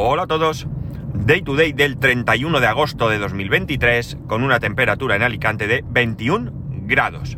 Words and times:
Hola 0.00 0.22
a 0.22 0.26
todos. 0.28 0.68
Day 1.12 1.42
to 1.42 1.56
day 1.56 1.72
del 1.72 1.98
31 1.98 2.60
de 2.60 2.66
agosto 2.68 3.08
de 3.08 3.18
2023 3.18 4.18
con 4.28 4.44
una 4.44 4.60
temperatura 4.60 5.16
en 5.16 5.24
Alicante 5.24 5.66
de 5.66 5.84
21 5.88 6.52
grados. 6.86 7.36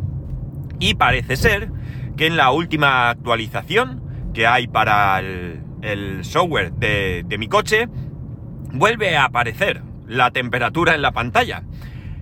Y 0.79 0.93
parece 0.93 1.37
ser 1.37 1.71
que 2.19 2.27
en 2.27 2.37
la 2.37 2.51
última 2.51 3.09
actualización 3.09 4.03
que 4.35 4.47
hay 4.47 4.69
para 4.69 5.21
el, 5.21 6.21
software 6.21 6.73
de, 6.73 7.25
mi 7.39 7.49
coche 7.49 7.89
vuelve 8.75 9.17
a 9.17 9.25
aparecer 9.25 9.83
la 10.07 10.31
temperatura 10.31 10.95
en 10.95 11.01
la 11.01 11.13
pantalla. 11.13 11.63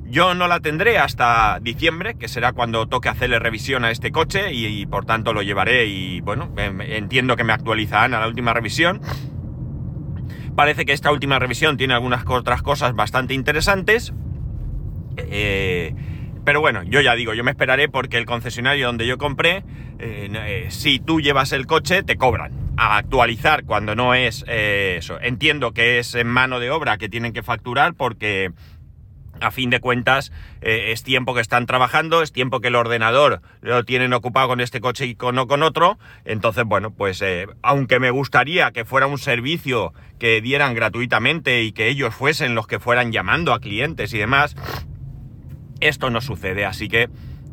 Yo 0.04 0.34
no 0.34 0.46
la 0.46 0.60
tendré 0.60 0.98
hasta 0.98 1.58
diciembre, 1.60 2.14
que 2.14 2.28
será 2.28 2.52
cuando 2.52 2.86
toque 2.86 3.08
hacerle 3.08 3.40
revisión 3.40 3.84
a 3.84 3.90
este 3.90 4.12
coche 4.12 4.52
y, 4.52 4.86
por 4.86 5.04
tanto 5.04 5.32
lo 5.32 5.42
llevaré 5.42 5.86
y 5.86 6.20
bueno, 6.20 6.52
em, 6.56 6.80
entiendo 6.80 7.34
que 7.34 7.42
me 7.42 7.52
actualizarán 7.52 8.14
a 8.14 8.20
la 8.20 8.28
última 8.28 8.54
revisión. 8.54 9.00
Parece 10.58 10.84
que 10.84 10.92
esta 10.92 11.12
última 11.12 11.38
revisión 11.38 11.76
tiene 11.76 11.94
algunas 11.94 12.24
otras 12.26 12.62
cosas 12.62 12.92
bastante 12.92 13.32
interesantes. 13.32 14.12
Eh, 15.16 15.94
pero 16.44 16.60
bueno, 16.60 16.82
yo 16.82 17.00
ya 17.00 17.14
digo, 17.14 17.32
yo 17.32 17.44
me 17.44 17.52
esperaré 17.52 17.88
porque 17.88 18.18
el 18.18 18.26
concesionario 18.26 18.88
donde 18.88 19.06
yo 19.06 19.18
compré, 19.18 19.62
eh, 20.00 20.28
eh, 20.32 20.66
si 20.70 20.98
tú 20.98 21.20
llevas 21.20 21.52
el 21.52 21.68
coche, 21.68 22.02
te 22.02 22.16
cobran. 22.16 22.50
A 22.76 22.96
actualizar 22.96 23.66
cuando 23.66 23.94
no 23.94 24.14
es 24.14 24.44
eso. 24.48 25.20
Entiendo 25.20 25.70
que 25.70 26.00
es 26.00 26.16
en 26.16 26.26
mano 26.26 26.58
de 26.58 26.72
obra 26.72 26.98
que 26.98 27.08
tienen 27.08 27.32
que 27.32 27.44
facturar 27.44 27.94
porque 27.94 28.50
a 29.40 29.50
fin 29.50 29.70
de 29.70 29.80
cuentas 29.80 30.32
eh, 30.60 30.92
es 30.92 31.02
tiempo 31.02 31.34
que 31.34 31.40
están 31.40 31.66
trabajando, 31.66 32.22
es 32.22 32.32
tiempo 32.32 32.60
que 32.60 32.68
el 32.68 32.74
ordenador 32.74 33.40
lo 33.60 33.84
tienen 33.84 34.12
ocupado 34.12 34.48
con 34.48 34.60
este 34.60 34.80
coche 34.80 35.06
y 35.06 35.14
con, 35.14 35.34
no 35.34 35.46
con 35.46 35.62
otro. 35.62 35.98
Entonces, 36.24 36.64
bueno, 36.64 36.90
pues 36.90 37.22
eh, 37.22 37.46
aunque 37.62 38.00
me 38.00 38.10
gustaría 38.10 38.72
que 38.72 38.84
fuera 38.84 39.06
un 39.06 39.18
servicio 39.18 39.92
que 40.18 40.40
dieran 40.40 40.74
gratuitamente 40.74 41.62
y 41.62 41.72
que 41.72 41.88
ellos 41.88 42.14
fuesen 42.14 42.54
los 42.54 42.66
que 42.66 42.78
fueran 42.78 43.12
llamando 43.12 43.52
a 43.52 43.60
clientes 43.60 44.12
y 44.12 44.18
demás, 44.18 44.56
esto 45.80 46.10
no 46.10 46.20
sucede, 46.20 46.64
así 46.64 46.88
que 46.88 47.08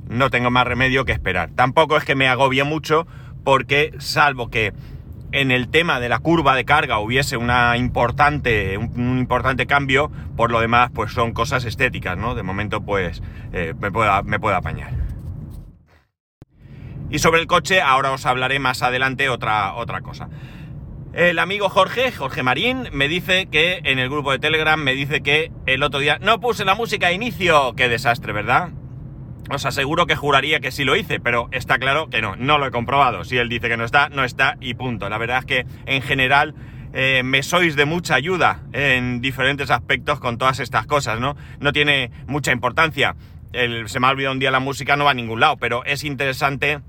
no 0.07 0.29
tengo 0.29 0.51
más 0.51 0.67
remedio 0.67 1.05
que 1.05 1.11
esperar. 1.11 1.51
Tampoco 1.55 1.97
es 1.97 2.05
que 2.05 2.15
me 2.15 2.27
agobie 2.27 2.63
mucho 2.63 3.07
porque 3.43 3.93
salvo 3.99 4.49
que 4.49 4.73
en 5.35 5.51
el 5.51 5.67
tema 5.67 5.99
de 5.99 6.07
la 6.07 6.19
curva 6.19 6.55
de 6.55 6.63
carga 6.63 6.99
hubiese 6.99 7.35
una 7.35 7.75
importante, 7.75 8.77
un, 8.77 9.17
importante 9.19 9.67
cambio, 9.67 10.09
por 10.37 10.49
lo 10.49 10.61
demás, 10.61 10.91
pues 10.93 11.11
son 11.11 11.33
cosas 11.33 11.65
estéticas, 11.65 12.17
¿no? 12.17 12.35
De 12.35 12.43
momento, 12.43 12.81
pues 12.81 13.21
eh, 13.51 13.73
me, 13.77 13.91
puedo, 13.91 14.23
me 14.23 14.39
puedo 14.39 14.55
apañar. 14.55 14.93
Y 17.09 17.19
sobre 17.19 17.41
el 17.41 17.47
coche, 17.47 17.81
ahora 17.81 18.11
os 18.11 18.25
hablaré 18.25 18.59
más 18.59 18.81
adelante 18.81 19.27
otra, 19.27 19.73
otra 19.75 19.99
cosa. 19.99 20.29
El 21.13 21.37
amigo 21.39 21.67
Jorge, 21.67 22.13
Jorge 22.13 22.41
Marín, 22.41 22.87
me 22.93 23.09
dice 23.09 23.47
que 23.47 23.81
en 23.83 23.99
el 23.99 24.09
grupo 24.09 24.31
de 24.31 24.39
Telegram 24.39 24.79
me 24.81 24.93
dice 24.93 25.19
que 25.19 25.51
el 25.65 25.83
otro 25.83 25.99
día 25.99 26.17
no 26.19 26.39
puse 26.39 26.63
la 26.63 26.75
música 26.75 27.07
a 27.07 27.11
inicio. 27.11 27.73
Qué 27.75 27.89
desastre, 27.89 28.31
¿verdad? 28.31 28.69
Os 29.49 29.65
aseguro 29.65 30.05
que 30.05 30.15
juraría 30.15 30.59
que 30.59 30.71
sí 30.71 30.83
lo 30.83 30.95
hice, 30.95 31.19
pero 31.19 31.49
está 31.51 31.77
claro 31.77 32.09
que 32.09 32.21
no, 32.21 32.35
no 32.35 32.57
lo 32.57 32.67
he 32.67 32.71
comprobado. 32.71 33.23
Si 33.23 33.37
él 33.37 33.49
dice 33.49 33.69
que 33.69 33.77
no 33.77 33.83
está, 33.83 34.09
no 34.09 34.23
está 34.23 34.57
y 34.59 34.73
punto. 34.73 35.09
La 35.09 35.17
verdad 35.17 35.39
es 35.39 35.45
que 35.45 35.65
en 35.85 36.01
general 36.01 36.55
eh, 36.93 37.23
me 37.23 37.43
sois 37.43 37.75
de 37.75 37.85
mucha 37.85 38.15
ayuda 38.15 38.61
en 38.73 39.21
diferentes 39.21 39.69
aspectos 39.69 40.19
con 40.19 40.37
todas 40.37 40.59
estas 40.59 40.85
cosas, 40.87 41.19
¿no? 41.19 41.35
No 41.59 41.73
tiene 41.73 42.09
mucha 42.27 42.51
importancia. 42.51 43.15
se 43.51 43.99
me 43.99 44.07
ha 44.07 44.09
olvidado 44.09 44.33
un 44.33 44.39
día 44.39 44.49
la 44.49 44.59
música, 44.59 44.95
no 44.95 45.05
va 45.05 45.11
a 45.11 45.15
ningún 45.15 45.39
lado, 45.39 45.57
pero 45.57 45.83
es 45.85 46.03
interesante 46.03 46.79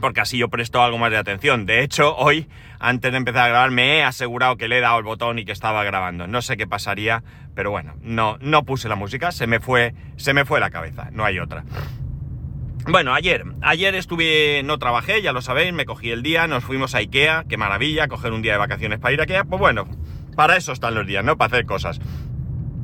porque 0.00 0.20
así 0.20 0.38
yo 0.38 0.48
presto 0.48 0.82
algo 0.82 0.98
más 0.98 1.10
de 1.10 1.16
atención. 1.16 1.66
De 1.66 1.82
hecho, 1.82 2.16
hoy, 2.16 2.48
antes 2.78 3.12
de 3.12 3.18
empezar 3.18 3.44
a 3.44 3.48
grabar, 3.48 3.70
me 3.70 3.98
he 3.98 4.02
asegurado 4.02 4.56
que 4.56 4.68
le 4.68 4.78
he 4.78 4.80
dado 4.80 4.98
el 4.98 5.04
botón 5.04 5.38
y 5.38 5.44
que 5.44 5.52
estaba 5.52 5.84
grabando. 5.84 6.26
No 6.26 6.42
sé 6.42 6.56
qué 6.56 6.66
pasaría, 6.66 7.22
pero 7.54 7.70
bueno, 7.70 7.94
no, 8.02 8.36
no 8.40 8.64
puse 8.64 8.88
la 8.88 8.96
música, 8.96 9.32
se 9.32 9.46
me 9.46 9.60
fue, 9.60 9.94
se 10.16 10.34
me 10.34 10.44
fue 10.44 10.60
la 10.60 10.70
cabeza, 10.70 11.08
no 11.12 11.24
hay 11.24 11.38
otra. 11.38 11.64
Bueno, 12.88 13.12
ayer, 13.12 13.44
ayer 13.60 13.94
estuve, 13.94 14.62
no 14.64 14.78
trabajé, 14.78 15.20
ya 15.22 15.32
lo 15.32 15.42
sabéis, 15.42 15.72
me 15.72 15.84
cogí 15.84 16.10
el 16.10 16.22
día, 16.22 16.46
nos 16.46 16.64
fuimos 16.64 16.94
a 16.94 16.98
Ikea, 16.98 17.44
qué 17.48 17.56
maravilla, 17.56 18.08
coger 18.08 18.32
un 18.32 18.42
día 18.42 18.52
de 18.52 18.58
vacaciones 18.58 18.98
para 18.98 19.12
ir 19.12 19.20
a 19.20 19.24
Ikea, 19.24 19.44
pues 19.44 19.60
bueno, 19.60 19.86
para 20.34 20.56
eso 20.56 20.72
están 20.72 20.94
los 20.94 21.06
días, 21.06 21.24
¿no? 21.24 21.36
Para 21.36 21.54
hacer 21.54 21.66
cosas. 21.66 22.00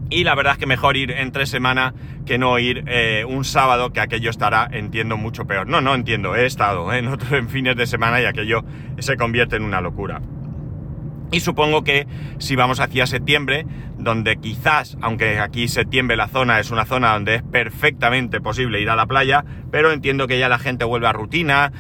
Y 0.09 0.23
la 0.23 0.35
verdad 0.35 0.53
es 0.53 0.59
que 0.59 0.67
mejor 0.67 0.97
ir 0.97 1.11
entre 1.11 1.47
semana 1.47 1.95
que 2.27 2.39
no 2.39 2.59
ir 2.59 2.85
eh, 2.87 3.25
un 3.27 3.45
sábado, 3.45 3.93
que 3.93 4.01
aquello 4.01 4.31
estará, 4.31 4.69
entiendo, 4.71 5.17
mucho 5.17 5.47
peor. 5.47 5.67
No, 5.67 5.81
no 5.81 5.95
entiendo, 5.95 6.37
he 6.37 6.47
estado 6.47 6.93
en 6.93 7.09
otros 7.09 7.33
en 7.33 7.49
fines 7.49 7.77
de 7.77 7.87
semana 7.87 8.21
y 8.21 8.27
aquello 8.27 8.65
se 8.99 9.17
convierte 9.17 9.57
en 9.57 9.63
una 9.63 9.81
locura. 9.81 10.21
Y 11.33 11.41
supongo 11.41 11.83
que 11.83 12.07
si 12.39 12.55
vamos 12.55 12.79
hacia 12.81 13.07
septiembre, 13.07 13.67
donde 13.99 14.37
quizás, 14.37 14.97
aunque 15.01 15.41
aquí 15.41 15.69
septiembre 15.69 16.17
la 16.17 16.29
zona 16.29 16.61
es 16.61 16.71
una 16.71 16.85
zona 16.85 17.13
donde 17.15 17.37
es 17.37 17.43
perfectamente 17.43 18.41
posible 18.41 18.81
ir 18.81 18.91
a 18.91 18.97
la 18.97 19.07
playa, 19.07 19.45
pero 19.71 19.93
entiendo 19.93 20.29
que 20.29 20.39
ya 20.39 20.49
la 20.49 20.59
gente 20.59 20.85
vuelve 20.85 21.09
a 21.09 21.13
rutina, 21.13 21.73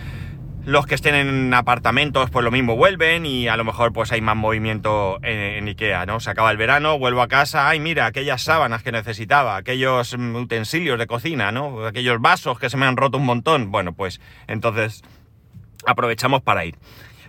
los 0.66 0.84
que 0.84 0.96
estén 0.96 1.14
en 1.14 1.54
apartamentos, 1.54 2.28
pues 2.28 2.44
lo 2.44 2.50
mismo 2.50 2.74
vuelven 2.74 3.24
y 3.24 3.46
a 3.46 3.56
lo 3.56 3.62
mejor 3.62 3.92
pues 3.92 4.10
hay 4.10 4.20
más 4.20 4.34
movimiento 4.34 5.20
en, 5.22 5.68
Ikea, 5.68 6.06
¿no? 6.06 6.18
Se 6.18 6.28
acaba 6.28 6.50
el 6.50 6.56
verano, 6.56 6.98
vuelvo 6.98 7.22
a 7.22 7.28
casa, 7.28 7.68
ay 7.68 7.78
mira, 7.78 8.06
aquellas 8.06 8.42
sábanas 8.42 8.82
que 8.82 8.90
necesitaba, 8.90 9.56
aquellos 9.56 10.18
mm, 10.18 10.34
utensilios 10.34 10.98
de 10.98 11.06
cocina, 11.06 11.52
¿no? 11.52 11.86
Aquellos 11.86 12.20
vasos 12.20 12.58
que 12.58 12.68
se 12.68 12.76
me 12.76 12.84
han 12.84 12.96
roto 12.96 13.16
un 13.16 13.24
montón. 13.24 13.70
Bueno, 13.70 13.94
pues 13.94 14.20
entonces 14.48 15.04
aprovechamos 15.86 16.42
para 16.42 16.64
ir. 16.64 16.74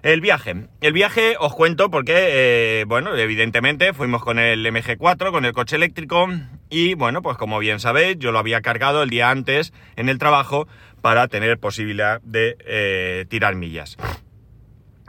El 0.04 0.22
viaje. 0.22 0.68
El 0.82 0.94
viaje 0.94 1.36
os 1.40 1.54
cuento 1.54 1.90
porque, 1.90 2.14
eh, 2.16 2.86
bueno, 2.88 3.16
evidentemente 3.16 3.94
fuimos 3.94 4.24
con 4.24 4.40
el 4.40 4.66
MG4, 4.66 5.32
con 5.32 5.46
el 5.46 5.54
coche 5.54 5.76
eléctrico 5.76 6.28
y, 6.70 6.94
bueno, 6.94 7.22
pues 7.22 7.38
como 7.38 7.60
bien 7.60 7.80
sabéis, 7.80 8.18
yo 8.20 8.32
lo 8.32 8.40
había 8.40 8.62
cargado 8.62 9.04
el 9.04 9.10
día 9.10 9.30
antes 9.30 9.74
en 9.96 10.10
el 10.10 10.18
trabajo 10.18 10.68
para 11.02 11.28
tener 11.28 11.58
posibilidad 11.58 12.22
de 12.22 12.58
eh, 12.66 13.26
tirar 13.30 13.56
millas. 13.56 13.98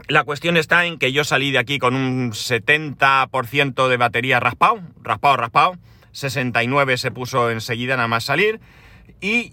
La 0.06 0.24
cuestión 0.24 0.56
está 0.56 0.86
en 0.86 0.98
que 0.98 1.12
yo 1.12 1.24
salí 1.24 1.50
de 1.50 1.58
aquí 1.58 1.78
con 1.78 1.94
un 1.94 2.32
70% 2.32 3.88
de 3.88 3.96
batería 3.98 4.40
raspado, 4.40 4.80
raspado, 5.02 5.36
raspado. 5.36 5.76
69 6.12 6.96
se 6.96 7.10
puso 7.10 7.50
enseguida 7.50 7.96
nada 7.96 8.08
más 8.08 8.24
salir. 8.24 8.60
Y, 9.20 9.52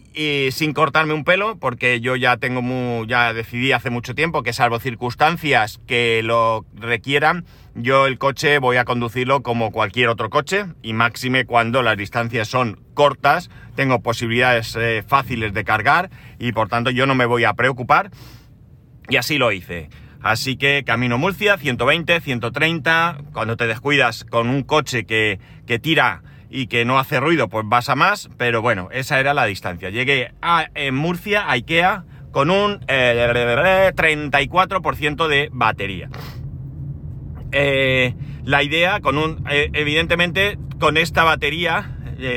sin 0.52 0.74
cortarme 0.74 1.16
un 1.16 1.24
pelo, 1.24 1.58
porque 1.58 2.00
yo 2.00 2.16
ya 2.16 2.38
tengo 2.38 3.06
ya 3.06 3.34
decidí 3.34 3.72
hace 3.72 3.90
mucho 3.90 4.14
tiempo 4.14 4.44
que 4.44 4.53
salvo 4.53 4.80
circunstancias 4.80 5.80
que 5.88 6.22
lo 6.24 6.66
requieran, 6.76 7.46
yo 7.74 8.06
el 8.06 8.20
coche 8.20 8.59
voy 8.59 8.78
a 8.78 8.86
conducirlo 8.86 9.42
como 9.42 9.72
cualquier 9.72 10.09
otro 10.09 10.30
coche 10.30 10.68
y 10.84 10.94
máxime 10.94 11.46
cuando 11.46 11.81
las 11.81 11.98
distancias 11.98 12.48
son 12.48 12.80
cortas, 12.94 13.50
tengo 13.76 14.02
posibilidades 14.02 14.76
eh, 14.76 15.03
fáciles 15.06 15.53
de 15.53 15.64
cargar 15.66 16.12
y 16.38 16.52
por 16.52 16.70
tanto 16.70 16.92
yo 16.92 17.08
no 17.08 17.16
me 17.16 17.26
voy 17.26 17.44
a 17.44 17.53
preocupar 17.53 18.12
y 19.09 19.18
así 19.18 19.38
lo 19.38 19.52
hice. 19.52 19.90
Así 20.22 20.58
que 20.58 20.84
camino 20.86 21.18
Murcia, 21.18 21.58
120, 21.58 22.22
130, 22.22 23.18
cuando 23.34 23.58
te 23.58 23.68
descuidas 23.68 24.26
con 24.26 24.47
un 24.47 24.64
coche 24.64 25.06
que, 25.06 25.40
que 25.68 25.78
tira 25.78 26.24
y 26.56 26.68
que 26.68 26.86
no 26.86 26.98
hace 26.98 27.20
ruido, 27.20 27.50
pues 27.50 27.66
vas 27.68 27.90
a 27.90 27.96
más, 27.96 28.30
pero 28.38 28.62
bueno, 28.62 28.88
esa 28.94 29.20
era 29.20 29.34
la 29.34 29.44
distancia. 29.46 29.90
Llegué 29.90 30.32
en 30.74 30.96
Murcia, 30.96 31.42
a 31.42 31.52
Ikea, 31.52 32.06
con 32.32 32.50
un 32.50 32.80
34% 32.80 35.26
eh, 35.26 35.28
de 35.28 35.50
batería. 35.52 36.08
Eh, 37.52 38.14
la 38.46 38.64
idea, 38.64 39.02
con 39.02 39.18
un, 39.18 39.44
eh, 39.50 39.70
evidentemente, 39.74 40.58
con 40.80 40.96
esta 40.96 41.26
batería, 41.26 41.92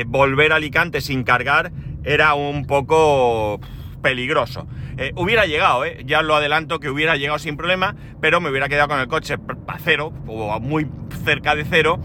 volver 0.07 0.51
a 0.51 0.57
Alicante 0.57 0.99
sin 0.99 1.23
cargar 1.23 1.71
era 2.03 2.33
un 2.33 2.65
poco 2.65 3.61
peligroso. 4.01 4.67
hubiera 5.15 5.45
llegado, 5.45 5.85
ya 6.05 6.21
lo 6.21 6.35
adelanto 6.35 6.81
que 6.81 6.89
hubiera 6.89 7.15
llegado 7.15 7.39
sin 7.39 7.55
problema, 7.55 7.95
pero 8.19 8.41
me 8.41 8.49
hubiera 8.49 8.67
quedado 8.67 8.89
con 8.89 8.99
el 8.99 9.07
coche 9.07 9.37
a 9.67 9.79
cero 9.79 10.11
o 10.27 10.59
muy 10.59 10.89
cerca 11.23 11.55
de 11.55 11.63
cero 11.63 12.01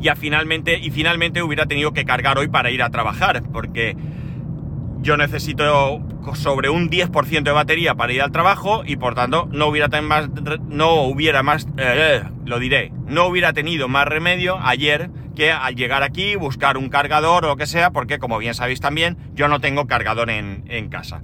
y 0.00 0.08
finalmente, 0.16 0.78
y 0.78 0.90
finalmente 0.90 1.42
hubiera 1.42 1.66
tenido 1.66 1.92
que 1.92 2.04
cargar 2.04 2.38
hoy 2.38 2.48
para 2.48 2.70
ir 2.70 2.82
a 2.82 2.90
trabajar, 2.90 3.42
porque 3.52 3.96
yo 5.00 5.16
necesito 5.16 6.02
sobre 6.34 6.68
un 6.68 6.90
10% 6.90 7.42
de 7.42 7.52
batería 7.52 7.94
para 7.94 8.12
ir 8.12 8.22
al 8.22 8.32
trabajo 8.32 8.82
y 8.84 8.96
por 8.96 9.14
tanto 9.14 9.48
no 9.52 9.68
hubiera, 9.68 9.88
más, 10.02 10.28
no 10.68 11.02
hubiera 11.02 11.42
más, 11.42 11.68
eh, 11.76 12.24
lo 12.44 12.58
diré, 12.58 12.92
no 13.06 13.26
hubiera 13.26 13.52
tenido 13.52 13.88
más 13.88 14.06
remedio 14.06 14.58
ayer 14.60 15.10
que 15.36 15.52
al 15.52 15.76
llegar 15.76 16.02
aquí 16.02 16.34
buscar 16.34 16.76
un 16.76 16.88
cargador 16.88 17.44
o 17.44 17.48
lo 17.48 17.56
que 17.56 17.66
sea, 17.66 17.90
porque 17.90 18.18
como 18.18 18.38
bien 18.38 18.54
sabéis 18.54 18.80
también, 18.80 19.16
yo 19.34 19.48
no 19.48 19.60
tengo 19.60 19.86
cargador 19.86 20.30
en, 20.30 20.64
en 20.66 20.88
casa. 20.88 21.20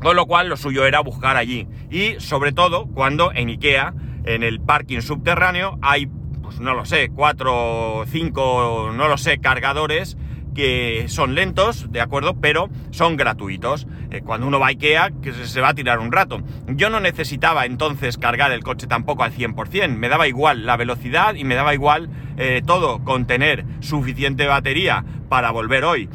Con 0.00 0.16
lo 0.16 0.26
cual 0.26 0.48
lo 0.48 0.56
suyo 0.56 0.84
era 0.84 1.00
buscar 1.00 1.36
allí. 1.36 1.66
Y 1.90 2.20
sobre 2.20 2.52
todo 2.52 2.86
cuando 2.86 3.32
en 3.32 3.48
Ikea, 3.48 3.94
en 4.24 4.42
el 4.42 4.60
parking 4.60 5.00
subterráneo, 5.00 5.78
hay 5.80 6.08
pues 6.48 6.60
no 6.60 6.72
lo 6.72 6.86
sé, 6.86 7.10
cuatro, 7.14 8.04
cinco, 8.06 8.90
no 8.94 9.06
lo 9.06 9.18
sé, 9.18 9.36
cargadores 9.36 10.16
que 10.54 11.04
son 11.08 11.34
lentos, 11.34 11.92
¿de 11.92 12.00
acuerdo? 12.00 12.40
Pero 12.40 12.70
son 12.90 13.18
gratuitos. 13.18 13.86
Eh, 14.10 14.22
cuando 14.22 14.46
uno 14.46 14.58
va 14.58 14.68
a 14.68 14.70
Ikea, 14.70 15.10
que 15.22 15.34
se 15.34 15.60
va 15.60 15.68
a 15.68 15.74
tirar 15.74 15.98
un 15.98 16.10
rato. 16.10 16.40
Yo 16.68 16.88
no 16.88 17.00
necesitaba 17.00 17.66
entonces 17.66 18.16
cargar 18.16 18.50
el 18.52 18.62
coche 18.62 18.86
tampoco 18.86 19.24
al 19.24 19.34
100%, 19.34 19.88
me 19.90 20.08
daba 20.08 20.26
igual 20.26 20.64
la 20.64 20.78
velocidad 20.78 21.34
y 21.34 21.44
me 21.44 21.54
daba 21.54 21.74
igual 21.74 22.08
eh, 22.38 22.62
todo 22.64 23.04
con 23.04 23.26
tener 23.26 23.66
suficiente 23.80 24.46
batería 24.46 25.04
para 25.28 25.50
volver 25.50 25.84
hoy. 25.84 26.08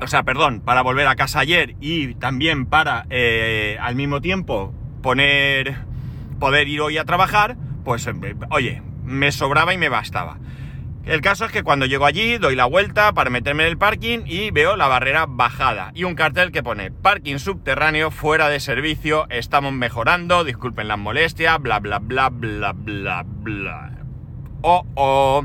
O 0.00 0.06
sea, 0.06 0.22
perdón, 0.22 0.60
para 0.60 0.82
volver 0.82 1.08
a 1.08 1.16
casa 1.16 1.40
ayer 1.40 1.74
y 1.80 2.14
también 2.14 2.64
para 2.64 3.06
eh, 3.10 3.76
al 3.80 3.96
mismo 3.96 4.20
tiempo 4.20 4.72
poner 5.02 5.78
poder 6.38 6.68
ir 6.68 6.80
hoy 6.80 6.98
a 6.98 7.04
trabajar, 7.04 7.56
pues 7.84 8.08
oye, 8.50 8.82
me 9.06 9.32
sobraba 9.32 9.72
y 9.72 9.78
me 9.78 9.88
bastaba. 9.88 10.38
El 11.06 11.20
caso 11.20 11.44
es 11.44 11.52
que 11.52 11.62
cuando 11.62 11.86
llego 11.86 12.04
allí, 12.04 12.36
doy 12.36 12.56
la 12.56 12.64
vuelta 12.64 13.12
para 13.12 13.30
meterme 13.30 13.62
en 13.62 13.68
el 13.68 13.78
parking 13.78 14.22
y 14.26 14.50
veo 14.50 14.74
la 14.76 14.88
barrera 14.88 15.26
bajada 15.28 15.92
y 15.94 16.02
un 16.02 16.16
cartel 16.16 16.50
que 16.50 16.64
pone 16.64 16.90
parking 16.90 17.38
subterráneo 17.38 18.10
fuera 18.10 18.48
de 18.48 18.58
servicio, 18.58 19.26
estamos 19.30 19.72
mejorando, 19.72 20.42
disculpen 20.42 20.88
las 20.88 20.98
molestias, 20.98 21.60
bla 21.60 21.78
bla 21.78 22.00
bla 22.00 22.30
bla 22.30 22.72
bla 22.72 23.22
bla. 23.24 23.92
Oh, 24.62 24.84
oh. 24.96 25.44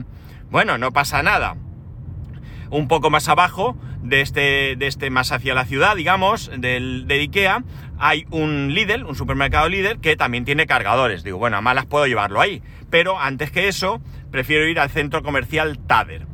Bueno, 0.50 0.80
no 0.80 0.92
pasa 0.92 1.22
nada. 1.22 1.56
Un 2.72 2.88
poco 2.88 3.12
más 3.12 3.30
abajo 3.30 3.78
de 4.02 4.22
este, 4.22 4.76
de 4.76 4.88
este 4.88 5.12
más 5.12 5.32
hacia 5.32 5.54
la 5.54 5.66
ciudad, 5.66 5.96
digamos, 5.96 6.50
del, 6.58 7.06
de 7.08 7.16
Ikea, 7.20 7.64
hay 8.02 8.26
un 8.32 8.74
Lidl, 8.74 9.06
un 9.06 9.16
supermercado 9.16 9.70
Lidl, 9.70 10.02
que 10.02 10.16
también 10.16 10.44
tiene 10.44 10.66
cargadores. 10.66 11.24
Digo, 11.24 11.38
bueno, 11.38 11.58
a 11.58 11.62
malas 11.62 11.86
puedo 11.86 12.08
llevarlo 12.08 12.42
ahí. 12.42 12.64
Pero 12.90 13.20
antes 13.20 13.52
que 13.52 13.68
eso, 13.68 14.02
prefiero 14.32 14.68
ir 14.68 14.80
al 14.80 14.90
centro 14.90 15.22
comercial 15.22 15.78
Tader. 15.78 16.26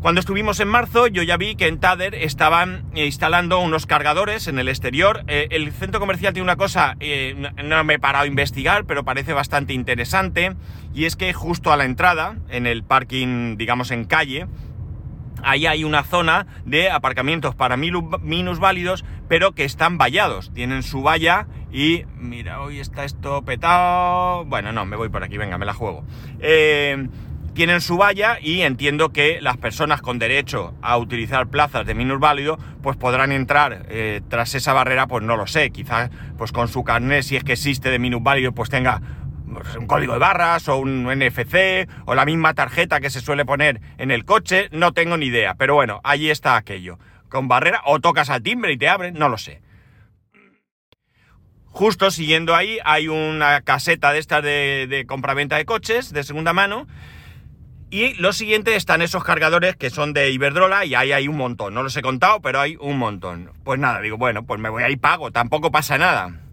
Cuando 0.00 0.20
estuvimos 0.20 0.60
en 0.60 0.68
marzo, 0.68 1.08
yo 1.08 1.24
ya 1.24 1.36
vi 1.36 1.56
que 1.56 1.66
en 1.66 1.80
Tader 1.80 2.14
estaban 2.14 2.84
instalando 2.94 3.58
unos 3.58 3.86
cargadores 3.86 4.46
en 4.46 4.60
el 4.60 4.68
exterior. 4.68 5.24
Eh, 5.26 5.48
el 5.50 5.72
centro 5.72 5.98
comercial 5.98 6.32
tiene 6.32 6.44
una 6.44 6.54
cosa, 6.54 6.94
eh, 7.00 7.34
no 7.64 7.82
me 7.82 7.94
he 7.94 7.98
parado 7.98 8.22
a 8.22 8.28
investigar, 8.28 8.84
pero 8.84 9.04
parece 9.04 9.32
bastante 9.32 9.72
interesante. 9.72 10.54
Y 10.94 11.06
es 11.06 11.16
que 11.16 11.32
justo 11.32 11.72
a 11.72 11.76
la 11.76 11.84
entrada, 11.84 12.36
en 12.48 12.68
el 12.68 12.84
parking, 12.84 13.56
digamos 13.56 13.90
en 13.90 14.04
calle, 14.04 14.46
ahí 15.42 15.66
hay 15.66 15.84
una 15.84 16.04
zona 16.04 16.46
de 16.64 16.90
aparcamientos 16.90 17.54
para 17.54 17.76
minusválidos, 17.76 19.04
pero 19.28 19.52
que 19.52 19.64
están 19.64 19.98
vallados. 19.98 20.52
Tienen 20.52 20.82
su 20.82 21.02
valla 21.02 21.46
y 21.72 22.04
mira, 22.16 22.60
hoy 22.60 22.80
está 22.80 23.04
esto 23.04 23.42
petado. 23.42 24.44
Bueno, 24.44 24.72
no, 24.72 24.84
me 24.86 24.96
voy 24.96 25.08
por 25.08 25.22
aquí, 25.22 25.38
venga, 25.38 25.58
me 25.58 25.66
la 25.66 25.74
juego. 25.74 26.04
Eh, 26.40 27.08
tienen 27.58 27.80
su 27.80 27.96
valla 27.96 28.38
y 28.40 28.60
entiendo 28.60 29.08
que 29.08 29.40
las 29.40 29.56
personas 29.56 30.00
con 30.00 30.20
derecho 30.20 30.74
a 30.80 30.96
utilizar 30.96 31.48
plazas 31.48 31.84
de 31.86 31.94
minusválido 31.94 32.56
pues 32.82 32.96
podrán 32.96 33.32
entrar 33.32 33.84
eh, 33.88 34.20
tras 34.28 34.54
esa 34.54 34.72
barrera, 34.72 35.08
pues 35.08 35.24
no 35.24 35.36
lo 35.36 35.48
sé, 35.48 35.70
quizás 35.70 36.08
pues 36.36 36.52
con 36.52 36.68
su 36.68 36.84
carnet, 36.84 37.24
si 37.24 37.34
es 37.34 37.42
que 37.42 37.54
existe 37.54 37.90
de 37.90 37.98
minusválido, 37.98 38.52
pues 38.52 38.70
tenga 38.70 39.02
un 39.78 39.86
código 39.86 40.14
de 40.14 40.18
barras 40.18 40.68
o 40.68 40.78
un 40.78 41.04
NFC 41.04 41.88
o 42.06 42.14
la 42.14 42.24
misma 42.24 42.54
tarjeta 42.54 43.00
que 43.00 43.10
se 43.10 43.20
suele 43.20 43.44
poner 43.44 43.80
en 43.98 44.10
el 44.10 44.24
coche, 44.24 44.68
no 44.72 44.92
tengo 44.92 45.16
ni 45.16 45.26
idea, 45.26 45.54
pero 45.54 45.74
bueno, 45.74 46.00
allí 46.04 46.30
está 46.30 46.56
aquello. 46.56 46.98
Con 47.28 47.48
barrera 47.48 47.82
o 47.84 48.00
tocas 48.00 48.30
al 48.30 48.42
timbre 48.42 48.72
y 48.72 48.78
te 48.78 48.88
abren, 48.88 49.14
no 49.14 49.28
lo 49.28 49.38
sé. 49.38 49.60
Justo 51.66 52.10
siguiendo 52.10 52.54
ahí 52.54 52.78
hay 52.84 53.08
una 53.08 53.60
caseta 53.60 54.12
de 54.12 54.18
estas 54.18 54.42
de, 54.42 54.86
de 54.88 55.06
compraventa 55.06 55.56
de 55.56 55.64
coches 55.64 56.12
de 56.12 56.24
segunda 56.24 56.52
mano. 56.52 56.86
Y 57.90 58.14
lo 58.14 58.34
siguiente 58.34 58.76
están 58.76 59.00
esos 59.00 59.24
cargadores 59.24 59.76
que 59.76 59.88
son 59.88 60.12
de 60.12 60.30
Iberdrola 60.30 60.84
y 60.84 60.94
ahí 60.94 61.12
hay 61.12 61.26
un 61.26 61.36
montón. 61.36 61.72
No 61.72 61.82
los 61.82 61.96
he 61.96 62.02
contado, 62.02 62.40
pero 62.42 62.60
hay 62.60 62.76
un 62.80 62.98
montón. 62.98 63.50
Pues 63.64 63.80
nada, 63.80 64.00
digo, 64.00 64.18
bueno, 64.18 64.44
pues 64.44 64.60
me 64.60 64.68
voy 64.68 64.82
ahí 64.82 64.96
pago, 64.96 65.30
tampoco 65.30 65.70
pasa 65.70 65.96
nada. 65.96 66.47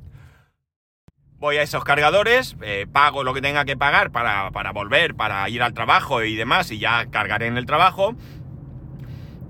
Voy 1.45 1.57
a 1.57 1.61
esos 1.61 1.83
cargadores, 1.83 2.57
eh, 2.63 2.87
pago 2.91 3.23
lo 3.23 3.31
que 3.35 3.39
tenga 3.39 3.65
que 3.65 3.77
pagar 3.77 4.09
para, 4.09 4.49
para 4.49 4.71
volver, 4.71 5.13
para 5.13 5.47
ir 5.47 5.61
al 5.61 5.75
trabajo 5.75 6.23
y 6.23 6.35
demás, 6.35 6.71
y 6.71 6.79
ya 6.79 7.05
cargaré 7.11 7.45
en 7.45 7.55
el 7.55 7.67
trabajo. 7.67 8.15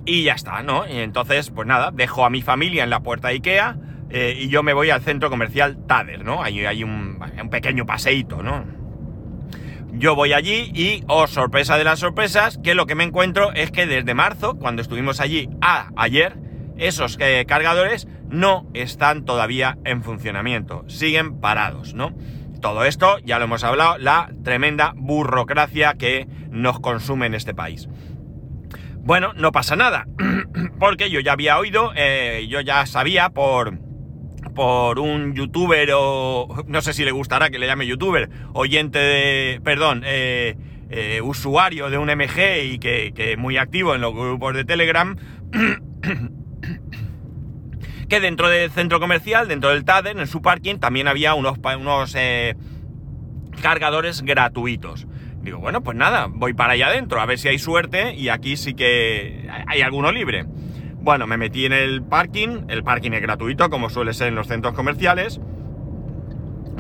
Y 0.06 0.24
ya 0.24 0.33
está, 0.33 0.62
¿no? 0.62 0.86
Y 0.86 0.97
entonces, 0.97 1.51
pues 1.51 1.65
nada, 1.65 1.92
dejo 1.92 2.25
a 2.25 2.30
mi 2.30 2.42
familia 2.42 2.83
en 2.83 2.89
la 2.89 3.00
puerta 3.00 3.30
de 3.30 3.36
Ikea 3.36 3.77
eh, 4.09 4.38
y 4.38 4.50
yo 4.50 4.62
me 4.62 4.74
voy 4.74 4.89
al 4.89 5.03
centro 5.03 5.30
comercial 5.30 5.77
Tader, 5.88 6.25
¿no? 6.25 6.44
Ahí 6.44 6.65
hay 6.65 6.83
un, 6.83 7.18
pequeño 7.50 7.86
paseíto, 7.86 8.44
¿no? 8.44 8.65
Yo 9.94 10.15
voy 10.15 10.33
allí 10.33 10.74
y, 10.75 11.01
oh 11.07 11.27
sorpresa 11.27 11.77
de 11.77 11.86
las 11.86 12.00
sorpresas, 12.00 12.57
que 12.57 12.75
lo 12.75 12.88
que 12.88 12.95
me 12.95 13.06
encuentro 13.06 13.53
es 13.53 13.71
que 13.71 13.88
desde 13.88 14.13
marzo, 14.13 14.56
cuando 14.56 14.81
estuvimos 14.81 15.21
allí 15.21 15.48
a 15.62 15.91
ayer, 15.95 16.36
esos 16.77 17.15
eh, 17.21 17.45
cargadores 17.48 18.06
no 18.36 18.68
están 18.74 19.26
todavía 19.26 19.78
en 19.86 20.04
funcionamiento, 20.04 20.84
siguen 20.88 21.40
parados, 21.40 21.94
¿no? 21.94 22.14
Todo 22.62 22.86
esto, 22.86 23.18
ya 23.20 23.38
lo 23.40 23.46
hemos 23.46 23.64
hablado, 23.64 23.98
la 23.98 24.32
tremenda 24.44 24.94
burocracia 24.96 25.96
que 25.96 26.28
nos 26.50 26.80
consume 26.80 27.28
en 27.28 27.36
este 27.36 27.54
país. 27.54 27.88
Bueno, 29.00 29.34
no 29.34 29.52
pasa 29.52 29.76
nada, 29.76 30.08
porque 30.80 31.12
yo 31.12 31.20
ya 31.20 31.34
había 31.34 31.60
oído, 31.60 31.92
eh, 31.96 32.48
yo 32.50 32.62
ya 32.62 32.86
sabía 32.88 33.30
por, 33.30 33.78
por 34.56 35.00
un 35.00 35.36
youtuber 35.36 35.92
o 35.94 36.64
no 36.68 36.82
sé 36.82 36.94
si 36.94 37.06
le 37.06 37.12
gustará 37.12 37.50
que 37.50 37.60
le 37.60 37.68
llame 37.68 37.86
youtuber, 37.86 38.30
oyente 38.54 38.98
de, 38.98 39.62
perdón, 39.64 40.02
eh, 40.06 40.58
eh, 40.90 41.22
usuario 41.22 41.90
de 41.90 41.98
un 41.98 42.08
MG 42.08 42.64
y 42.64 42.80
que, 42.80 43.12
que, 43.16 43.38
muy 43.38 43.58
activo 43.58 43.94
en 43.94 44.02
los 44.02 44.14
grupos 44.14 44.56
de 44.56 44.66
Telegram, 44.66 45.16
que 48.07 48.19
dentro 48.19 48.50
del 48.50 48.72
centro 48.72 49.00
comercial, 49.00 49.48
dentro 49.48 49.69
del 49.69 49.86
TADEN, 49.86 50.19
en 50.19 50.28
su 50.28 50.42
parking, 50.42 50.78
también 50.78 51.07
había 51.07 51.34
unos, 51.34 51.57
unos 51.80 52.16
eh, 52.16 52.56
cargadores 53.62 54.22
gratuitos. 54.22 55.07
Digo, 55.42 55.60
bueno, 55.60 55.84
pues 55.84 55.96
nada, 55.96 56.28
voy 56.30 56.54
para 56.54 56.74
allá 56.74 56.88
adentro, 56.88 57.22
a 57.22 57.25
ver 57.25 57.38
si 57.38 57.48
hay 57.48 57.60
suerte 57.60 58.16
y 58.16 58.30
aquí 58.30 58.57
sí 58.57 58.74
que 58.74 59.48
hay 59.68 59.81
alguno 59.81 60.12
libre. 60.12 60.46
Bueno, 60.96 61.28
me 61.28 61.38
metí 61.38 61.66
en 61.66 61.74
el 61.74 62.02
parking, 62.02 62.66
el 62.68 62.84
parking 62.84 63.12
es 63.12 63.22
gratuito, 63.22 63.69
como 63.69 63.92
suele 63.92 64.13
ser 64.13 64.30
en 64.30 64.36
los 64.36 64.48
centros 64.48 64.74
comerciales. 64.74 65.40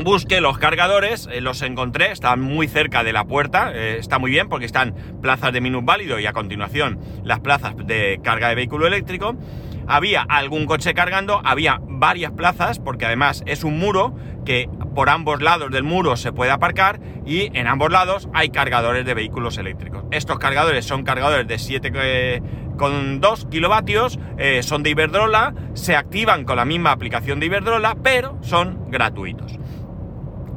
Busqué 0.03 0.41
los 0.41 0.57
cargadores, 0.57 1.29
eh, 1.31 1.41
los 1.41 1.61
encontré, 1.61 2.11
están 2.11 2.41
muy 2.41 2.67
cerca 2.67 3.03
de 3.03 3.13
la 3.13 3.25
puerta, 3.25 3.71
eh, 3.73 3.97
está 3.97 4.19
muy 4.19 4.29
bien 4.29 4.49
porque 4.49 4.65
están 4.65 4.93
plazas 5.21 5.53
de 5.53 5.61
válido 5.83 6.19
y 6.19 6.25
a 6.25 6.33
continuación 6.33 6.99
las 7.23 7.39
plazas 7.39 7.75
de 7.77 8.19
carga 8.23 8.49
de 8.49 8.55
vehículo 8.55 8.87
eléctrico. 8.87 9.37
Había 9.87 10.21
algún 10.21 10.65
coche 10.65 10.93
cargando, 10.93 11.41
había 11.43 11.79
varias 11.81 12.31
plazas 12.31 12.79
porque 12.79 13.05
además 13.05 13.43
es 13.45 13.63
un 13.63 13.77
muro 13.79 14.15
que 14.45 14.69
por 14.95 15.09
ambos 15.09 15.41
lados 15.41 15.71
del 15.71 15.83
muro 15.83 16.17
se 16.17 16.31
puede 16.31 16.51
aparcar 16.51 16.99
y 17.25 17.49
en 17.57 17.67
ambos 17.67 17.91
lados 17.91 18.29
hay 18.33 18.49
cargadores 18.49 19.05
de 19.05 19.13
vehículos 19.13 19.57
eléctricos. 19.57 20.05
Estos 20.11 20.39
cargadores 20.39 20.85
son 20.85 21.03
cargadores 21.03 21.47
de 21.47 21.59
7 21.59 22.41
con 22.77 23.21
2 23.21 23.47
kilovatios, 23.49 24.19
eh, 24.37 24.63
son 24.63 24.83
de 24.83 24.91
Iberdrola, 24.91 25.53
se 25.73 25.95
activan 25.95 26.45
con 26.45 26.57
la 26.57 26.65
misma 26.65 26.91
aplicación 26.91 27.39
de 27.39 27.47
Iberdrola, 27.47 27.95
pero 28.01 28.37
son 28.41 28.89
gratuitos. 28.89 29.57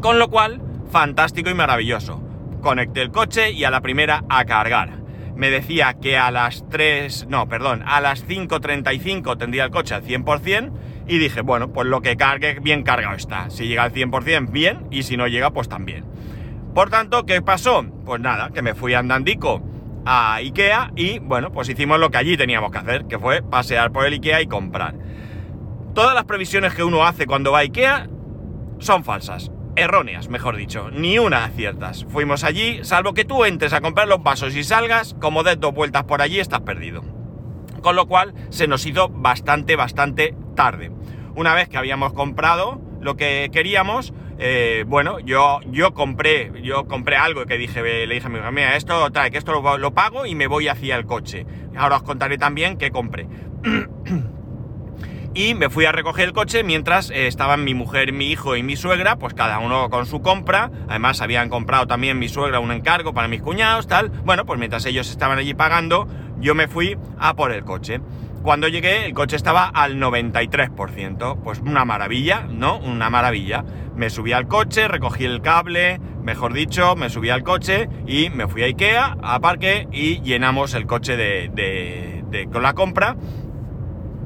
Con 0.01 0.19
lo 0.19 0.29
cual, 0.29 0.61
fantástico 0.91 1.51
y 1.51 1.55
maravilloso. 1.55 2.23
Conecté 2.61 3.03
el 3.03 3.11
coche 3.11 3.53
y 3.53 3.65
a 3.65 3.71
la 3.71 3.81
primera 3.81 4.25
a 4.29 4.45
cargar. 4.45 4.99
Me 5.39 5.51
decía 5.51 5.95
que 5.95 6.19
a 6.19 6.33
las 6.33 6.69
3, 6.69 7.29
no, 7.29 7.49
perdón, 7.49 7.85
a 7.87 8.01
las 8.01 8.27
5.35 8.27 9.39
tendría 9.39 9.67
el 9.67 9.71
coche 9.71 9.95
al 9.95 10.03
100% 10.03 10.73
y 11.07 11.19
dije, 11.19 11.43
bueno, 11.43 11.73
pues 11.73 11.87
lo 11.87 12.03
que 12.03 12.17
cargue 12.17 12.59
bien 12.59 12.83
cargado 12.83 13.15
está. 13.15 13.49
Si 13.49 13.69
llega 13.69 13.85
al 13.85 13.93
100% 13.93 14.51
bien 14.51 14.89
y 14.91 15.05
si 15.05 15.17
no 15.17 15.29
llega 15.29 15.53
pues 15.53 15.69
también. 15.69 16.05
Por 16.75 16.91
tanto, 16.91 17.25
¿qué 17.25 17.41
pasó? 17.41 17.87
Pues 18.05 18.21
nada, 18.21 18.51
que 18.51 18.63
me 18.63 18.75
fui 18.75 18.95
andandico 18.95 19.63
a 20.05 20.35
Ikea 20.35 20.91
y 20.97 21.21
bueno, 21.21 21.53
pues 21.53 21.69
hicimos 21.69 22.01
lo 22.01 22.11
que 22.11 22.19
allí 22.19 22.37
teníamos 22.37 22.73
que 22.73 22.79
hacer, 22.79 23.05
que 23.05 23.21
fue 23.21 23.41
pasear 23.41 23.93
por 23.93 24.07
el 24.07 24.15
Ikea 24.15 24.43
y 24.43 24.49
comprar. 24.49 24.97
Todas 25.95 26.17
las 26.17 26.25
previsiones 26.25 26.75
que 26.75 26.83
uno 26.83 27.07
hace 27.07 27.27
cuando 27.27 27.53
va 27.53 27.59
a 27.59 27.63
Ikea 27.63 28.09
son 28.81 29.05
falsas, 29.05 29.53
erróneas, 29.79 30.29
mejor 30.29 30.57
dicho, 30.57 30.91
ni 30.91 31.19
una 31.19 31.45
aciertas. 31.45 32.05
Fuimos 32.11 32.45
allí, 32.45 32.81
salvo 32.83 33.15
que 33.15 33.25
tú 33.25 33.45
entres 33.45 33.73
a 33.73 33.81
comprar 33.81 34.09
los 34.09 34.23
vasos 34.23 34.55
y 34.57 34.65
salgas, 34.65 35.15
como 35.21 35.43
des 35.43 35.59
dos 35.61 35.75
vueltas 35.75 36.05
por 36.05 36.23
allí 36.23 36.41
estás 36.41 36.61
perdido. 36.61 37.03
Con 37.83 37.97
lo 37.97 38.07
cual 38.07 38.35
se 38.51 38.67
nos 38.67 38.85
hizo 38.87 39.09
bastante, 39.09 39.77
bastante 39.77 40.35
tarde. 40.57 40.91
Una 41.37 41.55
vez 41.55 41.69
que 41.69 41.79
habíamos 41.79 42.13
comprado 42.13 42.81
lo 43.01 43.17
que 43.17 43.51
queríamos, 43.53 44.13
eh, 44.39 44.85
bueno, 44.87 45.21
yo, 45.21 45.61
yo 45.67 45.95
compré, 45.95 46.53
yo 46.63 46.87
compré 46.87 47.17
algo 47.17 47.45
que 47.47 47.59
dije, 47.59 47.83
le 47.83 48.15
dije 48.15 48.27
a 48.27 48.31
mi 48.31 48.41
mira, 48.53 48.77
esto 48.77 49.11
trae, 49.11 49.31
que 49.31 49.39
esto 49.39 49.61
lo, 49.79 49.95
pago 49.95 50.27
y 50.27 50.35
me 50.35 50.47
voy 50.47 50.69
hacia 50.69 50.97
el 50.97 51.07
coche. 51.07 51.47
Ahora 51.77 51.97
os 51.97 52.03
contaré 52.03 52.39
también 52.39 52.77
qué 52.79 52.91
compré. 52.91 53.29
y 55.39 55.55
me 55.55 55.71
fui 55.71 55.85
a 55.85 55.93
recoger 55.93 56.27
el 56.27 56.33
coche 56.33 56.65
mientras 56.65 57.11
eh, 57.11 57.29
estaban 57.29 57.63
mi 57.63 57.73
mujer, 57.73 58.13
mi 58.13 58.33
hijo 58.33 58.57
y 58.57 58.65
mi 58.65 58.75
suegra, 58.75 59.21
pues 59.21 59.35
cada 59.35 59.61
uno 59.61 59.89
con 59.89 60.05
su 60.05 60.21
compra. 60.21 60.73
Además 60.89 61.21
habían 61.21 61.49
comprado 61.49 61.87
también 61.87 62.19
mi 62.19 62.29
suegra 62.29 62.59
un 62.59 62.73
encargo 62.73 63.15
para 63.15 63.29
mis 63.29 63.41
cuñados, 63.41 63.87
tal. 63.87 64.09
Bueno, 64.09 64.45
pues 64.47 64.59
mientras 64.59 64.85
ellos 64.87 65.09
estaban 65.09 65.39
allí 65.39 65.55
pagando, 65.55 66.09
yo 66.41 66.57
me 66.57 66.67
fui 66.67 66.99
a 67.21 67.37
por 67.37 67.53
el 67.53 67.63
coche. 67.63 68.01
Cuando 68.43 68.67
llegué, 68.67 69.07
el 69.07 69.15
coche 69.15 69.37
estaba 69.37 69.69
al 69.69 70.01
93%. 70.01 71.41
Pues 71.45 71.61
una 71.61 71.85
maravilla, 71.85 72.49
¿no? 72.51 72.79
Una 72.79 73.09
maravilla. 73.09 73.65
Me 73.95 74.11
subí 74.11 74.33
al 74.33 74.49
coche, 74.49 74.89
recogí 74.89 75.25
el 75.25 75.41
cable, 75.41 76.01
mejor 76.21 76.53
dicho, 76.53 76.97
me 76.97 77.11
subí 77.11 77.31
al 77.31 77.45
coche 77.45 77.89
y 78.09 78.29
me 78.31 78.49
fui 78.49 78.65
a 78.65 78.67
Ikea, 78.67 79.19
a 79.23 79.39
parque 79.39 79.87
y 79.93 80.21
llenamos 80.21 80.75
el 80.75 80.87
coche 80.87 81.17
de, 81.17 82.49
con 82.53 82.65
la 82.65 82.75
compra 82.75 83.17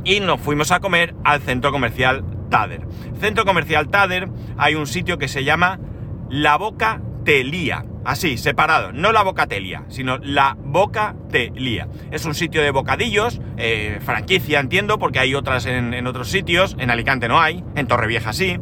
y 0.05 0.21
nos 0.21 0.41
fuimos 0.41 0.71
a 0.73 0.81
comer 0.81 1.15
al 1.25 1.41
centro 1.41 1.73
comercial 1.73 2.25
Tader. 2.51 2.87
Centro 3.21 3.45
comercial 3.45 3.89
Tader 3.89 4.29
hay 4.57 4.75
un 4.75 4.87
sitio 4.87 5.19
que 5.19 5.29
se 5.29 5.45
llama 5.45 5.81
La 6.29 6.57
Boca 6.57 7.01
Telía. 7.25 7.85
Así, 8.05 8.37
separado. 8.37 8.93
No 8.93 9.13
la 9.13 9.23
Bocatelia, 9.23 9.85
sino 9.89 10.19
la 10.19 10.57
Boca 10.59 11.15
Telía. 11.31 11.89
Es 12.11 12.25
un 12.25 12.35
sitio 12.35 12.61
de 12.61 12.73
bocadillos, 12.73 13.41
eh, 13.57 14.01
franquicia 14.05 14.59
entiendo, 14.59 14.99
porque 14.99 15.21
hay 15.21 15.37
otras 15.37 15.67
en, 15.67 15.95
en 15.95 16.07
otros 16.09 16.29
sitios. 16.29 16.75
En 16.79 16.91
Alicante 16.91 17.29
no 17.29 17.41
hay, 17.41 17.63
en 17.77 17.87
Torrevieja 17.87 18.33
sí. 18.33 18.59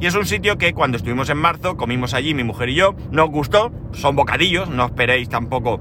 Y 0.00 0.06
es 0.06 0.14
un 0.14 0.24
sitio 0.24 0.56
que 0.56 0.72
cuando 0.72 0.96
estuvimos 0.96 1.28
en 1.28 1.36
marzo, 1.36 1.76
comimos 1.76 2.14
allí 2.14 2.32
mi 2.32 2.42
mujer 2.42 2.70
y 2.70 2.74
yo, 2.74 2.94
nos 3.10 3.28
gustó, 3.28 3.70
son 3.92 4.16
bocadillos, 4.16 4.70
no 4.70 4.86
esperéis 4.86 5.28
tampoco 5.28 5.78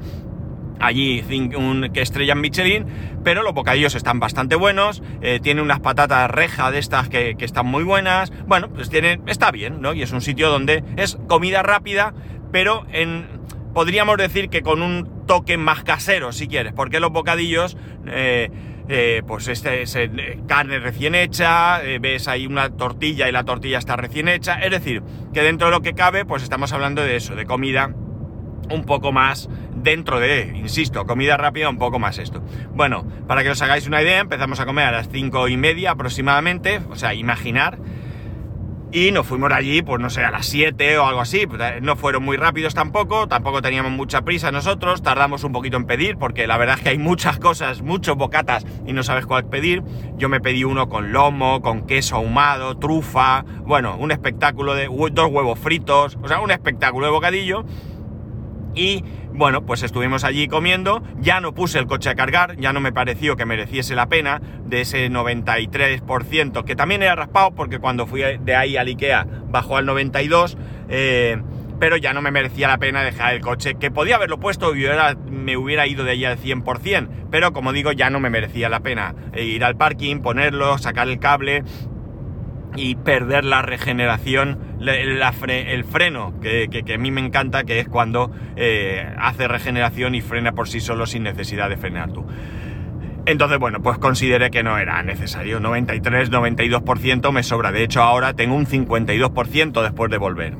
allí 0.80 1.24
un, 1.56 1.90
que 1.94 2.02
estrellan 2.02 2.42
Michelin, 2.42 2.86
pero 3.24 3.44
los 3.44 3.54
bocadillos 3.54 3.96
están 3.96 4.20
bastante 4.20 4.56
buenos, 4.56 5.04
eh, 5.22 5.40
tiene 5.42 5.62
unas 5.62 5.80
patatas 5.80 6.30
reja 6.32 6.72
de 6.72 6.80
estas 6.80 7.10
que, 7.10 7.36
están 7.40 7.68
muy 7.68 7.84
buenas, 7.84 8.32
bueno, 8.48 8.70
pues 8.70 8.90
tiene, 8.90 9.20
está 9.28 9.52
bien, 9.52 9.82
¿no? 9.82 9.94
Y 9.94 10.02
es 10.02 10.12
un 10.12 10.22
sitio 10.22 10.50
donde 10.50 10.84
es 10.98 11.18
comida 11.28 11.64
rápida, 11.64 12.14
pero 12.52 12.86
en, 12.92 13.28
podríamos 13.74 14.18
decir 14.18 14.50
que 14.50 14.62
con 14.62 14.82
un 14.82 15.26
toque 15.26 15.58
más 15.58 15.84
casero, 15.84 16.32
si 16.32 16.48
quieres, 16.48 16.74
porque 16.74 17.00
los 17.00 17.12
bocadillos... 17.12 17.78
Eh, 18.08 18.50
eh, 18.92 19.22
pues 19.28 19.48
este 19.48 19.84
es 19.84 19.96
carne 20.48 20.80
recién 20.80 21.14
hecha, 21.14 21.80
ves 22.02 22.28
ahí 22.28 22.48
una 22.48 22.72
tortilla 22.72 23.30
y 23.30 23.32
la 23.32 23.44
tortilla 23.44 23.78
está 23.78 23.96
recién 23.96 24.28
hecha, 24.28 24.56
es 24.62 24.72
decir, 24.72 25.04
que 25.32 25.44
dentro 25.44 25.68
de 25.68 25.74
lo 25.74 25.82
que 25.84 25.94
cabe, 25.94 26.26
pues 26.26 26.42
estamos 26.42 26.74
hablando 26.74 27.04
de 27.04 27.16
eso, 27.16 27.36
de 27.36 27.46
comida 27.46 27.94
un 28.70 28.84
poco 28.84 29.12
más 29.12 29.50
dentro 29.76 30.20
de, 30.20 30.54
insisto, 30.56 31.06
comida 31.06 31.38
rápida, 31.38 31.70
un 31.70 31.78
poco 31.78 32.00
más 32.00 32.18
esto. 32.18 32.44
Bueno, 32.74 33.06
para 33.28 33.44
que 33.44 33.50
os 33.50 33.62
hagáis 33.62 33.88
una 33.88 34.02
idea, 34.02 34.20
empezamos 34.20 34.60
a 34.60 34.66
comer 34.66 34.86
a 34.86 34.92
las 34.92 35.10
cinco 35.10 35.48
y 35.48 35.58
media 35.58 35.92
aproximadamente, 35.92 36.82
o 36.90 36.96
sea, 36.96 37.14
imaginar 37.14 37.80
y 38.92 39.12
nos 39.12 39.28
fuimos 39.28 39.52
allí, 39.52 39.84
pues 39.84 40.02
no 40.02 40.10
sé, 40.10 40.24
a 40.24 40.32
las 40.32 40.48
7 40.48 40.98
o 40.98 41.06
algo 41.06 41.22
así. 41.22 41.46
Pues, 41.46 41.62
eh, 41.62 41.80
no 41.82 41.96
fueron 41.96 42.24
muy 42.24 42.38
rápidos 42.38 42.74
tampoco, 42.74 43.28
tampoco 43.28 43.62
teníamos 43.62 43.92
mucha 43.92 44.24
prisa 44.24 44.52
nosotros, 44.52 45.04
tardamos 45.04 45.44
un 45.44 45.52
poquito 45.52 45.78
en 45.78 45.86
pedir, 45.86 46.18
porque 46.18 46.48
la 46.48 46.58
verdad 46.58 46.78
es 46.78 46.84
que 46.84 46.90
hay 46.90 46.98
muchas 46.98 47.38
cosas, 47.40 47.82
muchos 47.82 48.16
bocatas 48.16 48.66
y 48.88 48.94
no 48.94 49.04
sabes 49.04 49.26
cuál 49.26 49.46
pedir. 49.46 49.84
Yo 50.18 50.28
me 50.28 50.42
pedí 50.42 50.64
uno 50.64 50.90
con 50.90 51.12
lomo, 51.12 51.62
con 51.62 51.86
queso 51.86 52.16
ahumado, 52.16 52.78
trufa, 52.78 53.46
bueno, 53.64 53.96
un 53.98 54.12
espectáculo 54.12 54.74
de 54.74 54.88
dos 54.88 55.30
huevos 55.30 55.60
fritos, 55.60 56.18
o 56.22 56.28
sea, 56.28 56.40
un 56.40 56.52
espectáculo 56.52 57.06
de 57.06 57.12
bocadillo. 57.12 57.66
Y 58.76 59.04
bueno, 59.34 59.66
pues 59.66 59.84
estuvimos 59.84 60.24
allí 60.24 60.48
comiendo, 60.48 61.02
ya 61.20 61.40
no 61.40 61.54
puse 61.54 61.80
el 61.80 61.88
coche 61.88 62.10
a 62.10 62.16
cargar, 62.16 62.58
ya 62.58 62.74
no 62.74 62.80
me 62.80 62.92
pareció 62.92 63.36
que 63.36 63.46
mereciese 63.46 63.96
la 63.96 64.08
pena 64.08 64.42
de 64.66 64.82
ese 64.82 65.10
93%, 65.10 66.64
que 66.64 66.76
también 66.76 67.04
era 67.04 67.16
raspado 67.16 67.52
porque 67.52 67.80
cuando 67.80 68.06
fui 68.06 68.22
de 68.22 68.56
ahí 68.56 68.78
al 68.78 68.88
Ikea 68.88 69.26
bajó 69.50 69.78
al 69.78 69.88
92%, 69.88 70.58
eh, 70.90 71.42
pero 71.80 71.96
ya 71.96 72.14
no 72.14 72.22
me 72.22 72.32
merecía 72.32 72.68
la 72.68 72.78
pena 72.78 73.04
dejar 73.04 73.34
el 73.34 73.42
coche, 73.42 73.76
que 73.76 73.90
podía 73.90 74.18
haberlo 74.18 74.40
puesto 74.40 74.76
y 74.76 74.86
me 75.30 75.56
hubiera 75.56 75.88
ido 75.88 76.04
de 76.04 76.12
allí 76.12 76.26
al 76.26 76.38
100%, 76.38 77.08
pero 77.32 77.54
como 77.54 77.72
digo, 77.72 77.92
ya 77.94 78.10
no 78.10 78.20
me 78.20 78.30
merecía 78.30 78.70
la 78.70 78.82
pena 78.82 79.16
eh, 79.34 79.46
ir 79.46 79.64
al 79.64 79.78
parking, 79.78 80.20
ponerlo, 80.20 80.78
sacar 80.78 81.08
el 81.08 81.20
cable 81.20 81.64
y 82.76 82.96
perder 82.96 83.46
la 83.46 83.62
regeneración, 83.62 84.78
el 84.80 85.84
freno, 85.84 86.40
que, 86.40 86.94
a 86.94 86.98
mí 86.98 87.12
me 87.12 87.22
encanta, 87.22 87.64
que 87.64 87.80
es 87.80 87.88
cuando 87.88 88.32
eh, 88.56 89.14
hace 89.18 89.48
regeneración 89.48 90.16
y 90.16 90.22
frena 90.22 90.54
por 90.54 90.68
sí 90.68 90.80
solo 90.80 91.06
sin 91.06 91.24
necesidad 91.24 91.70
de 91.70 91.78
frenar 91.78 92.12
tú. 92.12 92.26
Entonces, 93.26 93.60
bueno, 93.60 93.82
pues 93.82 93.98
consideré 93.98 94.50
que 94.50 94.64
no 94.64 94.78
era 94.78 95.04
necesario. 95.04 95.60
93, 95.60 96.32
92% 96.32 97.32
me 97.32 97.44
sobra. 97.44 97.72
De 97.72 97.84
hecho, 97.84 98.02
ahora 98.02 98.34
tengo 98.34 98.56
un 98.56 98.66
52% 98.66 99.84
después 99.84 100.10
de 100.10 100.18
volver. 100.18 100.56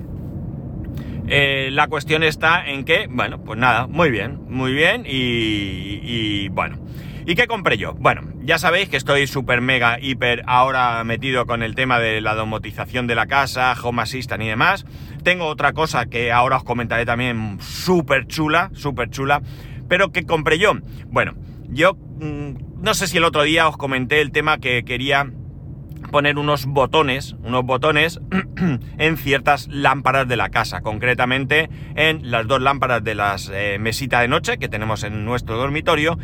Eh, 1.28 1.70
la 1.72 1.88
cuestión 1.88 2.24
está 2.24 2.68
en 2.68 2.86
que, 2.86 3.08
bueno, 3.10 3.42
pues 3.44 3.58
nada, 3.58 3.88
muy 3.88 4.12
bien, 4.12 4.40
muy 4.50 4.74
bien 4.74 5.04
y 5.06 6.50
bueno. 6.50 6.78
¿Y 7.30 7.36
qué 7.36 7.46
compré 7.46 7.78
yo? 7.78 7.94
Bueno, 7.94 8.24
ya 8.42 8.58
sabéis 8.58 8.90
que 8.90 8.98
estoy 8.98 9.28
súper 9.28 9.62
mega 9.62 10.00
hiper 10.02 10.42
ahora 10.48 11.04
metido 11.04 11.46
con 11.46 11.62
el 11.62 11.76
tema 11.76 12.00
de 12.00 12.22
la 12.22 12.34
domotización 12.34 13.06
de 13.06 13.14
la 13.14 13.28
casa, 13.28 13.76
home 13.84 14.02
assistant 14.02 14.42
y 14.42 14.48
demás. 14.48 14.84
Tengo 15.22 15.46
otra 15.46 15.74
cosa 15.74 16.08
que 16.08 16.32
ahora 16.32 16.58
os 16.58 16.64
comentaré 16.64 17.06
también 17.06 17.60
súper 17.62 18.26
chula, 18.26 18.72
súper 18.74 19.12
chula. 19.12 19.44
Pero 19.88 20.12
¿qué 20.12 20.26
compré 20.26 20.58
yo? 20.58 20.74
Bueno, 21.06 21.36
yo 21.68 21.94
mm, 21.94 22.82
no 22.82 22.96
sé 22.96 23.06
si 23.06 23.18
el 23.18 23.24
otro 23.24 23.44
día 23.44 23.68
os 23.68 23.78
comenté 23.78 24.22
el 24.22 24.32
tema 24.32 24.58
que 24.58 24.84
quería 24.84 25.32
poner 26.12 26.40
unos 26.40 26.66
botones, 26.66 27.36
unos 27.44 27.64
botones 27.64 28.20
en 28.98 29.18
ciertas 29.18 29.68
lámparas 29.68 30.28
de 30.28 30.36
la 30.36 30.50
casa, 30.50 30.82
concretamente 30.82 31.70
en 31.96 32.32
las 32.32 32.48
dos 32.48 32.60
lámparas 32.60 33.04
de 33.04 33.14
las 33.14 33.52
eh, 33.54 33.78
mesitas 33.80 34.22
de 34.22 34.30
noche 34.30 34.58
que 34.58 34.68
tenemos 34.68 35.04
en 35.04 35.26
nuestro 35.26 35.58
dormitorio 35.58 36.18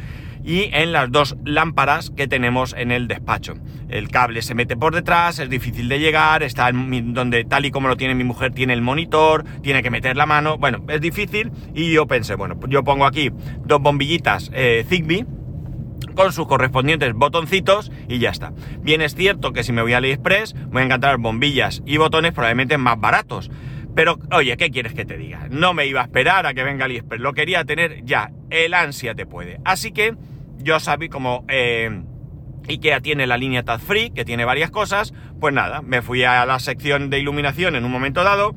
y 0.45 0.69
en 0.71 0.91
las 0.91 1.11
dos 1.11 1.35
lámparas 1.43 2.11
que 2.11 2.27
tenemos 2.27 2.75
en 2.77 2.91
el 2.91 3.07
despacho. 3.07 3.55
El 3.89 4.09
cable 4.09 4.41
se 4.43 4.53
mete 4.53 4.77
por 4.77 4.93
detrás, 4.93 5.39
es 5.39 5.49
difícil 5.49 5.89
de 5.89 5.99
llegar, 5.99 6.43
está 6.43 6.71
donde 6.71 7.43
tal 7.45 7.65
y 7.65 7.71
como 7.71 7.87
lo 7.87 7.97
tiene 7.97 8.13
mi 8.13 8.23
mujer 8.23 8.53
tiene 8.53 8.73
el 8.73 8.81
monitor, 8.81 9.43
tiene 9.61 9.81
que 9.81 9.89
meter 9.89 10.15
la 10.15 10.25
mano, 10.25 10.57
bueno, 10.57 10.83
es 10.87 11.01
difícil 11.01 11.51
y 11.73 11.91
yo 11.91 12.05
pensé, 12.05 12.35
bueno, 12.35 12.59
yo 12.69 12.83
pongo 12.83 13.05
aquí 13.05 13.31
dos 13.65 13.81
bombillitas 13.81 14.51
eh, 14.53 14.85
Zigbee 14.87 15.25
con 16.15 16.31
sus 16.31 16.47
correspondientes 16.47 17.13
botoncitos 17.13 17.91
y 18.07 18.19
ya 18.19 18.29
está. 18.29 18.53
Bien 18.81 19.01
es 19.01 19.15
cierto 19.15 19.51
que 19.51 19.63
si 19.63 19.71
me 19.71 19.81
voy 19.81 19.93
a 19.93 19.97
AliExpress 19.97 20.55
voy 20.67 20.83
a 20.83 20.85
encontrar 20.85 21.17
bombillas 21.17 21.81
y 21.85 21.97
botones 21.97 22.33
probablemente 22.33 22.77
más 22.77 22.99
baratos. 22.99 23.49
Pero, 23.95 24.19
oye, 24.33 24.57
¿qué 24.57 24.71
quieres 24.71 24.93
que 24.93 25.05
te 25.05 25.17
diga? 25.17 25.47
No 25.49 25.73
me 25.73 25.87
iba 25.87 26.01
a 26.01 26.03
esperar 26.03 26.45
a 26.45 26.53
que 26.53 26.63
venga 26.63 26.85
AliExpress, 26.85 27.21
lo 27.21 27.33
quería 27.33 27.63
tener 27.63 28.03
ya, 28.03 28.31
el 28.49 28.73
ansia 28.73 29.15
te 29.15 29.25
puede. 29.25 29.59
Así 29.63 29.91
que 29.91 30.15
yo 30.65 30.79
sabía 30.79 31.09
como 31.09 31.45
eh, 31.47 32.01
IKEA 32.67 32.99
tiene 32.99 33.27
la 33.27 33.37
línea 33.37 33.63
Taz 33.63 33.83
Free, 33.83 34.09
que 34.09 34.25
tiene 34.25 34.45
varias 34.45 34.71
cosas, 34.71 35.13
pues 35.39 35.53
nada, 35.53 35.83
me 35.83 36.01
fui 36.01 36.23
a 36.23 36.43
la 36.45 36.59
sección 36.59 37.11
de 37.11 37.19
iluminación 37.19 37.75
en 37.75 37.85
un 37.85 37.91
momento 37.91 38.23
dado, 38.23 38.55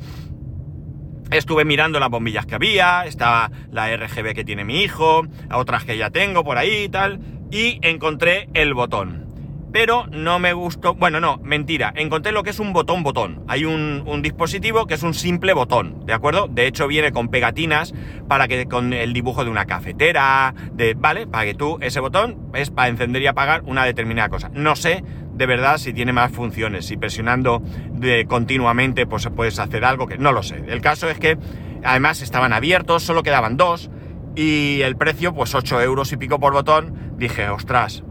estuve 1.31 1.67
mirando 1.67 2.01
las 2.01 2.09
bombillas 2.09 2.47
que 2.47 2.55
había, 2.55 3.05
estaba 3.05 3.51
la 3.71 3.95
RGB 3.95 4.35
que 4.35 4.45
tiene 4.45 4.65
mi 4.65 4.81
hijo, 4.81 5.27
otras 5.53 5.85
que 5.85 5.99
ya 5.99 6.09
tengo 6.09 6.45
por 6.45 6.57
ahí 6.57 6.85
y 6.85 6.89
tal, 6.89 7.21
y 7.51 7.79
encontré 7.83 8.49
el 8.55 8.73
botón 8.73 9.28
pero 9.73 10.07
no 10.07 10.39
me 10.39 10.53
gustó. 10.53 10.95
Bueno, 10.95 11.21
no, 11.21 11.39
mentira. 11.39 11.93
Encontré 11.97 12.33
lo 12.33 12.43
que 12.43 12.51
es 12.51 12.61
un 12.61 12.73
botón 12.73 13.03
botón. 13.03 13.45
Hay 13.49 13.65
un, 13.65 14.23
dispositivo 14.23 14.87
que 14.87 14.95
es 14.95 15.03
un 15.03 15.15
simple 15.15 15.53
botón, 15.53 16.05
¿de 16.07 16.13
acuerdo? 16.13 16.49
De 16.49 16.67
hecho, 16.67 16.89
viene 16.89 17.13
con 17.13 17.29
pegatinas 17.29 17.95
para 18.27 18.49
que 18.49 18.67
con 18.67 18.93
el 18.93 19.13
dibujo 19.13 19.45
de 19.45 19.51
una 19.51 19.67
cafetera, 19.67 20.55
de. 20.73 20.95
¿Vale? 20.95 21.27
Para 21.27 21.45
que 21.45 21.55
tú, 21.55 21.79
ese 21.81 22.01
botón 22.01 22.51
es 22.55 22.71
para 22.71 22.89
encender 22.89 23.23
y 23.23 23.27
apagar 23.27 23.63
una 23.65 23.85
determinada 23.85 24.29
cosa. 24.29 24.51
No 24.53 24.77
sé 24.77 25.05
de 25.39 25.47
verdad 25.47 25.79
si 25.79 25.93
tiene 25.93 26.13
más 26.13 26.33
funciones, 26.33 26.87
si 26.87 26.97
presionando 26.97 27.63
de 27.93 28.27
continuamente 28.27 29.07
pues 29.07 29.29
puedes 29.35 29.61
hacer 29.61 29.85
algo 29.85 30.09
que 30.09 30.19
no 30.19 30.33
lo 30.33 30.43
sé. 30.43 30.65
El 30.67 30.81
caso 30.81 31.09
es 31.09 31.19
que 31.19 31.39
además 31.85 32.23
estaban 32.23 32.53
abiertos, 32.53 33.05
solo 33.05 33.23
quedaban 33.23 33.57
dos 33.57 33.89
y 34.35 34.83
el 34.83 34.97
precio 34.97 35.33
pues 35.35 35.55
8 35.55 35.81
euros 35.81 36.13
y 36.13 36.17
pico 36.17 36.41
por 36.41 36.53
botón. 36.53 37.15
Dije, 37.17 37.49
ostras, 37.49 38.05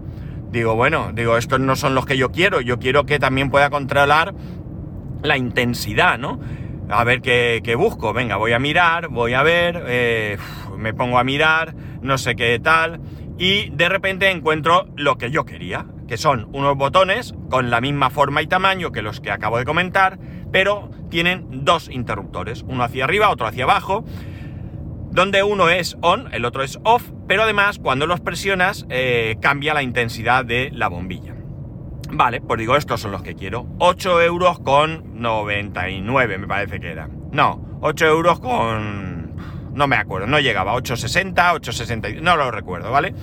Digo, 0.51 0.75
bueno, 0.75 1.11
digo, 1.13 1.37
estos 1.37 1.59
no 1.59 1.75
son 1.75 1.93
los 1.93 2.05
que 2.05 2.17
yo 2.17 2.31
quiero, 2.31 2.61
yo 2.61 2.79
quiero 2.79 3.05
que 3.05 3.19
también 3.19 3.49
pueda 3.49 3.69
controlar 3.69 4.33
la 5.21 5.37
intensidad, 5.37 6.17
¿no? 6.17 6.39
A 6.89 7.03
ver 7.03 7.21
qué, 7.21 7.75
busco, 7.77 8.13
venga, 8.13 8.37
voy 8.37 8.53
a 8.53 8.59
mirar, 8.59 9.09
voy 9.09 9.33
a 9.33 9.43
ver, 9.43 9.83
eh, 9.87 10.37
me 10.77 10.93
pongo 10.93 11.19
a 11.19 11.25
mirar, 11.25 11.75
no 12.01 12.17
sé 12.17 12.35
qué 12.35 12.57
tal, 12.59 13.01
y 13.37 13.69
de 13.71 13.89
repente 13.89 14.31
encuentro 14.31 14.87
lo 14.95 15.17
que 15.17 15.29
yo 15.29 15.45
quería, 15.45 15.85
que 16.07 16.15
son 16.15 16.47
unos 16.53 16.77
botones 16.77 17.35
con 17.49 17.69
la 17.69 17.81
misma 17.81 18.09
forma 18.09 18.41
y 18.41 18.47
tamaño 18.47 18.93
que 18.93 19.01
los 19.01 19.19
que 19.19 19.31
acabo 19.31 19.57
de 19.57 19.65
comentar, 19.65 20.17
pero 20.51 20.89
tienen 21.09 21.65
dos 21.65 21.89
interruptores, 21.89 22.63
uno 22.67 22.85
hacia 22.85 23.03
arriba, 23.03 23.29
otro 23.29 23.47
hacia 23.47 23.65
abajo, 23.65 24.05
donde 25.11 25.43
uno 25.43 25.69
es 25.69 25.97
on, 26.01 26.33
el 26.33 26.45
otro 26.45 26.63
es 26.63 26.79
off, 26.83 27.03
pero 27.27 27.43
además 27.43 27.79
cuando 27.79 28.07
los 28.07 28.19
presionas 28.19 28.85
eh, 28.89 29.37
cambia 29.41 29.73
la 29.73 29.83
intensidad 29.83 30.45
de 30.45 30.69
la 30.73 30.87
bombilla. 30.87 31.35
Vale, 32.11 32.41
pues 32.41 32.59
digo, 32.59 32.75
estos 32.75 33.01
son 33.01 33.11
los 33.11 33.21
que 33.21 33.35
quiero. 33.35 33.67
8 33.79 34.21
euros 34.21 34.59
con 34.59 35.19
99 35.19 36.37
me 36.37 36.47
parece 36.47 36.79
que 36.79 36.91
era. 36.91 37.09
No, 37.31 37.79
8 37.81 38.05
euros 38.05 38.39
con... 38.39 39.35
No 39.73 39.87
me 39.87 39.97
acuerdo, 39.97 40.27
no 40.27 40.39
llegaba. 40.39 40.73
8,60, 40.75 41.33
8,60, 41.33 42.21
no 42.21 42.37
lo 42.37 42.49
recuerdo, 42.49 42.91
¿vale? 42.91 43.13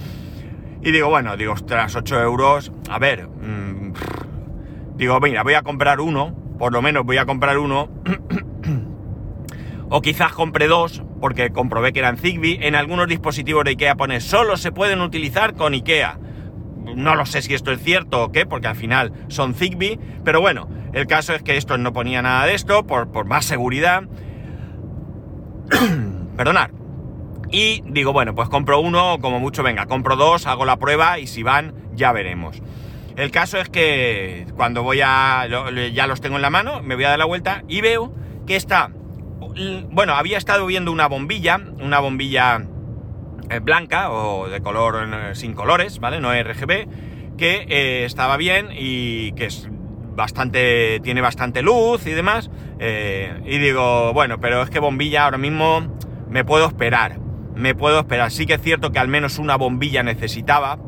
Y 0.83 0.93
digo, 0.93 1.09
bueno, 1.09 1.37
digo, 1.37 1.55
ostras, 1.55 1.97
8 1.97 2.21
euros, 2.21 2.71
a 2.91 2.99
ver, 2.99 3.27
mmm, 3.27 3.93
digo, 4.97 5.19
mira, 5.19 5.43
voy 5.43 5.55
a 5.55 5.63
comprar 5.63 5.99
uno, 5.99 6.35
por 6.59 6.73
lo 6.75 6.83
menos 6.83 7.05
voy 7.05 7.17
a 7.17 7.25
comprar 7.25 7.57
uno, 7.57 7.89
o 9.91 10.01
quizás 10.03 10.33
compre 10.33 10.67
dos, 10.67 11.03
porque 11.21 11.51
comprobé 11.51 11.93
que 11.93 12.01
eran 12.01 12.17
Zigbee, 12.17 12.67
en 12.67 12.75
algunos 12.75 13.09
dispositivos 13.09 13.65
de 13.65 13.73
IKEA 13.73 13.97
pone, 13.97 14.21
solo 14.21 14.57
se 14.57 14.73
pueden 14.73 15.01
utilizar 15.01 15.55
con 15.55 15.75
IKEA. 15.75 16.19
No 16.97 17.15
lo 17.15 17.27
sé 17.27 17.43
si 17.43 17.55
esto 17.55 17.73
es 17.73 17.83
cierto 17.83 18.25
o 18.25 18.33
qué, 18.33 18.47
porque 18.47 18.69
al 18.69 18.77
final 18.77 19.13
son 19.29 19.55
Zigbee, 19.55 19.99
pero 20.25 20.41
bueno, 20.41 20.69
el 20.93 21.07
caso 21.07 21.35
es 21.35 21.43
que 21.43 21.57
esto 21.57 21.79
no 21.79 21.93
ponía 21.93 22.23
nada 22.23 22.47
de 22.47 22.55
esto, 22.55 22.87
por, 22.87 23.11
por 23.11 23.27
más 23.27 23.45
seguridad. 23.45 24.05
Perdonad. 26.37 26.71
Y 27.51 27.83
digo, 27.87 28.13
bueno, 28.13 28.35
pues 28.35 28.49
compro 28.49 28.81
uno, 28.81 29.19
como 29.21 29.39
mucho, 29.39 29.63
venga, 29.63 29.87
compro 29.87 30.17
dos, 30.17 30.47
hago 30.47 30.65
la 30.65 30.77
prueba 30.77 31.19
y 31.19 31.27
si 31.27 31.43
van, 31.43 31.75
ya 31.95 32.13
veremos. 32.13 32.61
El 33.17 33.31
caso 33.31 33.59
es 33.59 33.69
que 33.69 34.47
cuando 34.57 34.83
voy 34.83 35.01
a. 35.03 35.47
ya 35.93 36.07
los 36.07 36.21
tengo 36.21 36.37
en 36.37 36.43
la 36.43 36.51
mano, 36.51 36.83
me 36.83 36.97
voy 36.97 37.05
a 37.05 37.11
dar 37.11 37.19
la 37.19 37.27
vuelta 37.27 37.63
y 37.69 37.81
veo 37.81 38.13
que 38.47 38.57
está. 38.57 38.91
Bueno, 39.91 40.15
había 40.15 40.37
estado 40.37 40.67
viendo 40.67 40.91
una 40.91 41.07
bombilla, 41.07 41.61
una 41.81 42.01
bombilla 42.01 42.61
eh, 43.51 43.61
blanca 43.61 44.11
o 44.11 44.49
de 44.49 44.61
color 44.61 45.09
eh, 45.13 45.35
sin 45.37 45.55
colores, 45.55 46.01
¿vale? 46.01 46.21
No 46.21 46.33
RGB, 46.33 47.37
que 47.37 47.65
eh, 47.69 48.05
estaba 48.05 48.37
bien 48.37 48.71
y 48.73 49.31
que 49.33 49.47
es 49.47 49.69
bastante. 50.17 50.99
tiene 51.05 51.21
bastante 51.21 51.63
luz 51.63 52.05
y 52.07 52.11
demás. 52.11 52.51
y 52.81 53.59
digo, 53.59 54.13
bueno, 54.13 54.41
pero 54.41 54.63
es 54.63 54.71
que 54.71 54.81
bombilla 54.81 55.25
ahora 55.25 55.39
mismo 55.39 55.83
me 56.29 56.45
puedo 56.45 56.67
esperar. 56.67 57.21
Me 57.55 57.77
puedo 57.77 58.01
esperar. 58.01 58.33
Sí 58.33 58.47
que 58.47 58.55
es 58.55 58.61
cierto 58.61 58.91
que 58.91 58.99
al 58.99 59.09
menos 59.09 59.39
una 59.39 59.57
bombilla 59.57 60.03
necesitaba 60.03 60.79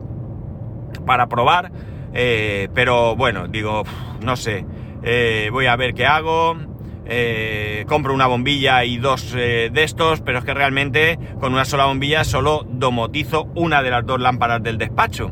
para 1.07 1.29
probar. 1.29 1.71
Pero 2.13 3.15
bueno, 3.15 3.47
digo, 3.47 3.85
no 4.23 4.37
sé, 4.37 4.65
voy 5.53 5.67
a 5.67 5.77
ver 5.77 5.95
qué 5.95 6.07
hago. 6.07 6.76
Eh, 7.09 7.85
compro 7.89 8.13
una 8.13 8.27
bombilla 8.27 8.85
y 8.85 8.99
dos 8.99 9.33
de 9.33 9.71
estos, 9.75 10.21
pero 10.21 10.39
es 10.39 10.45
que 10.45 10.55
realmente 10.55 11.19
con 11.41 11.53
una 11.53 11.65
sola 11.65 11.87
bombilla 11.87 12.25
solo 12.25 12.67
domotizo 12.69 13.49
una 13.55 13.83
de 13.83 13.91
las 13.91 14.05
dos 14.05 14.21
lámparas 14.21 14.63
del 14.63 14.77
despacho. 14.79 15.31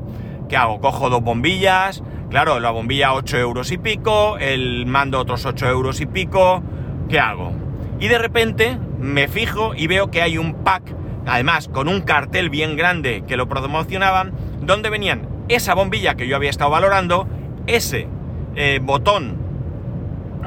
¿Qué 0.49 0.57
hago? 0.57 0.81
Cojo 0.81 1.11
dos 1.11 1.23
bombillas, 1.23 2.03
claro, 2.35 2.61
la 2.61 2.71
bombilla 2.71 3.15
8 3.15 3.39
euros 3.39 3.71
y 3.71 3.79
pico, 3.79 4.39
el 4.39 4.87
mando 4.87 5.21
otros 5.21 5.47
8 5.47 5.69
euros 5.69 6.01
y 6.01 6.07
pico, 6.07 6.63
¿qué 7.09 7.19
hago? 7.19 7.53
Y 8.01 8.09
de 8.09 8.19
repente 8.19 8.79
me 8.99 9.29
fijo 9.29 9.75
y 9.75 9.87
veo 9.87 10.11
que 10.11 10.21
hay 10.21 10.37
un 10.37 10.65
pack, 10.65 10.83
además 11.27 11.69
con 11.69 11.89
un 11.89 12.01
cartel 12.01 12.51
bien 12.51 12.77
grande 12.77 13.23
que 13.27 13.37
lo 13.37 13.49
promocionaban, 13.49 14.33
donde 14.61 14.91
venían 14.91 15.29
esa 15.49 15.75
bombilla 15.75 16.17
que 16.17 16.27
yo 16.27 16.37
había 16.37 16.51
estado 16.51 16.71
valorando, 16.71 17.29
ese 17.67 18.09
eh, 18.57 18.81
botón 18.83 19.44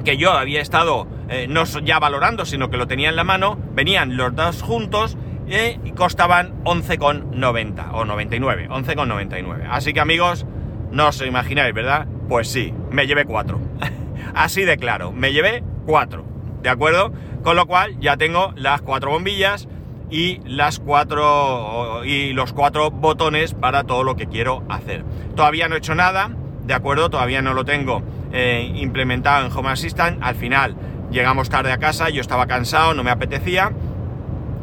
que 0.03 0.17
yo 0.17 0.31
había 0.31 0.61
estado 0.61 1.07
eh, 1.29 1.47
no 1.49 1.63
ya 1.65 1.99
valorando, 1.99 2.45
sino 2.45 2.69
que 2.69 2.77
lo 2.77 2.87
tenía 2.87 3.09
en 3.09 3.15
la 3.15 3.23
mano, 3.23 3.57
venían 3.73 4.17
los 4.17 4.35
dos 4.35 4.61
juntos 4.61 5.17
eh, 5.49 5.79
y 5.83 5.91
costaban 5.91 6.63
11,90 6.63 7.89
o 7.93 8.05
99, 8.05 8.69
11,99. 8.69 9.67
Así 9.69 9.93
que 9.93 9.99
amigos, 9.99 10.45
no 10.91 11.07
os 11.07 11.21
imagináis, 11.21 11.73
¿verdad? 11.73 12.07
Pues 12.29 12.49
sí, 12.49 12.73
me 12.91 13.07
llevé 13.07 13.25
cuatro. 13.25 13.59
Así 14.33 14.63
de 14.63 14.77
claro, 14.77 15.11
me 15.11 15.33
llevé 15.33 15.63
cuatro, 15.85 16.25
¿de 16.61 16.69
acuerdo? 16.69 17.11
Con 17.43 17.55
lo 17.55 17.65
cual 17.65 17.99
ya 17.99 18.17
tengo 18.17 18.53
las 18.55 18.81
cuatro 18.81 19.11
bombillas 19.11 19.67
y 20.09 20.39
las 20.45 20.79
cuatro 20.79 22.03
y 22.05 22.33
los 22.33 22.53
cuatro 22.53 22.91
botones 22.91 23.53
para 23.53 23.83
todo 23.83 24.03
lo 24.03 24.15
que 24.15 24.27
quiero 24.27 24.63
hacer. 24.69 25.03
Todavía 25.35 25.67
no 25.67 25.75
he 25.75 25.79
hecho 25.79 25.95
nada, 25.95 26.31
de 26.65 26.73
acuerdo, 26.73 27.09
todavía 27.09 27.41
no 27.41 27.53
lo 27.53 27.65
tengo 27.65 28.03
eh, 28.31 28.71
implementado 28.75 29.45
en 29.45 29.51
Home 29.51 29.69
Assistant. 29.69 30.19
Al 30.21 30.35
final 30.35 30.75
llegamos 31.11 31.49
tarde 31.49 31.71
a 31.71 31.77
casa, 31.77 32.09
yo 32.09 32.21
estaba 32.21 32.47
cansado, 32.47 32.93
no 32.93 33.03
me 33.03 33.11
apetecía 33.11 33.71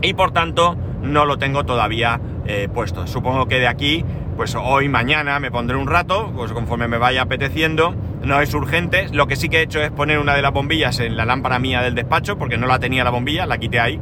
y 0.03 0.15
por 0.15 0.33
tanto 0.33 0.77
no 1.03 1.25
lo 1.25 1.39
tengo 1.39 1.65
todavía 1.65 2.21
eh, 2.47 2.69
puesto. 2.73 3.07
Supongo 3.07 3.47
que 3.47 3.59
de 3.59 3.67
aquí, 3.67 4.05
pues 4.37 4.55
hoy, 4.55 4.89
mañana 4.89 5.39
me 5.41 5.51
pondré 5.51 5.77
un 5.77 5.87
rato, 5.87 6.33
pues 6.35 6.53
conforme 6.53 6.89
me 6.89 6.99
vaya 6.99 7.23
apeteciendo. 7.23 7.95
No 8.23 8.41
es 8.41 8.55
urgente. 8.55 9.09
Lo 9.13 9.27
que 9.27 9.37
sí 9.37 9.51
que 9.51 9.59
he 9.59 9.63
hecho 9.63 9.81
es 9.83 9.91
poner 9.91 10.19
una 10.19 10.35
de 10.35 10.41
las 10.41 10.53
bombillas 10.53 10.99
en 11.01 11.17
la 11.17 11.27
lámpara 11.27 11.59
mía 11.59 11.83
del 11.83 11.95
despacho, 11.95 12.39
porque 12.39 12.57
no 12.57 12.67
la 12.67 12.79
tenía 12.79 13.05
la 13.05 13.11
bombilla, 13.11 13.45
la 13.45 13.59
quité 13.59 13.81
ahí 13.81 14.01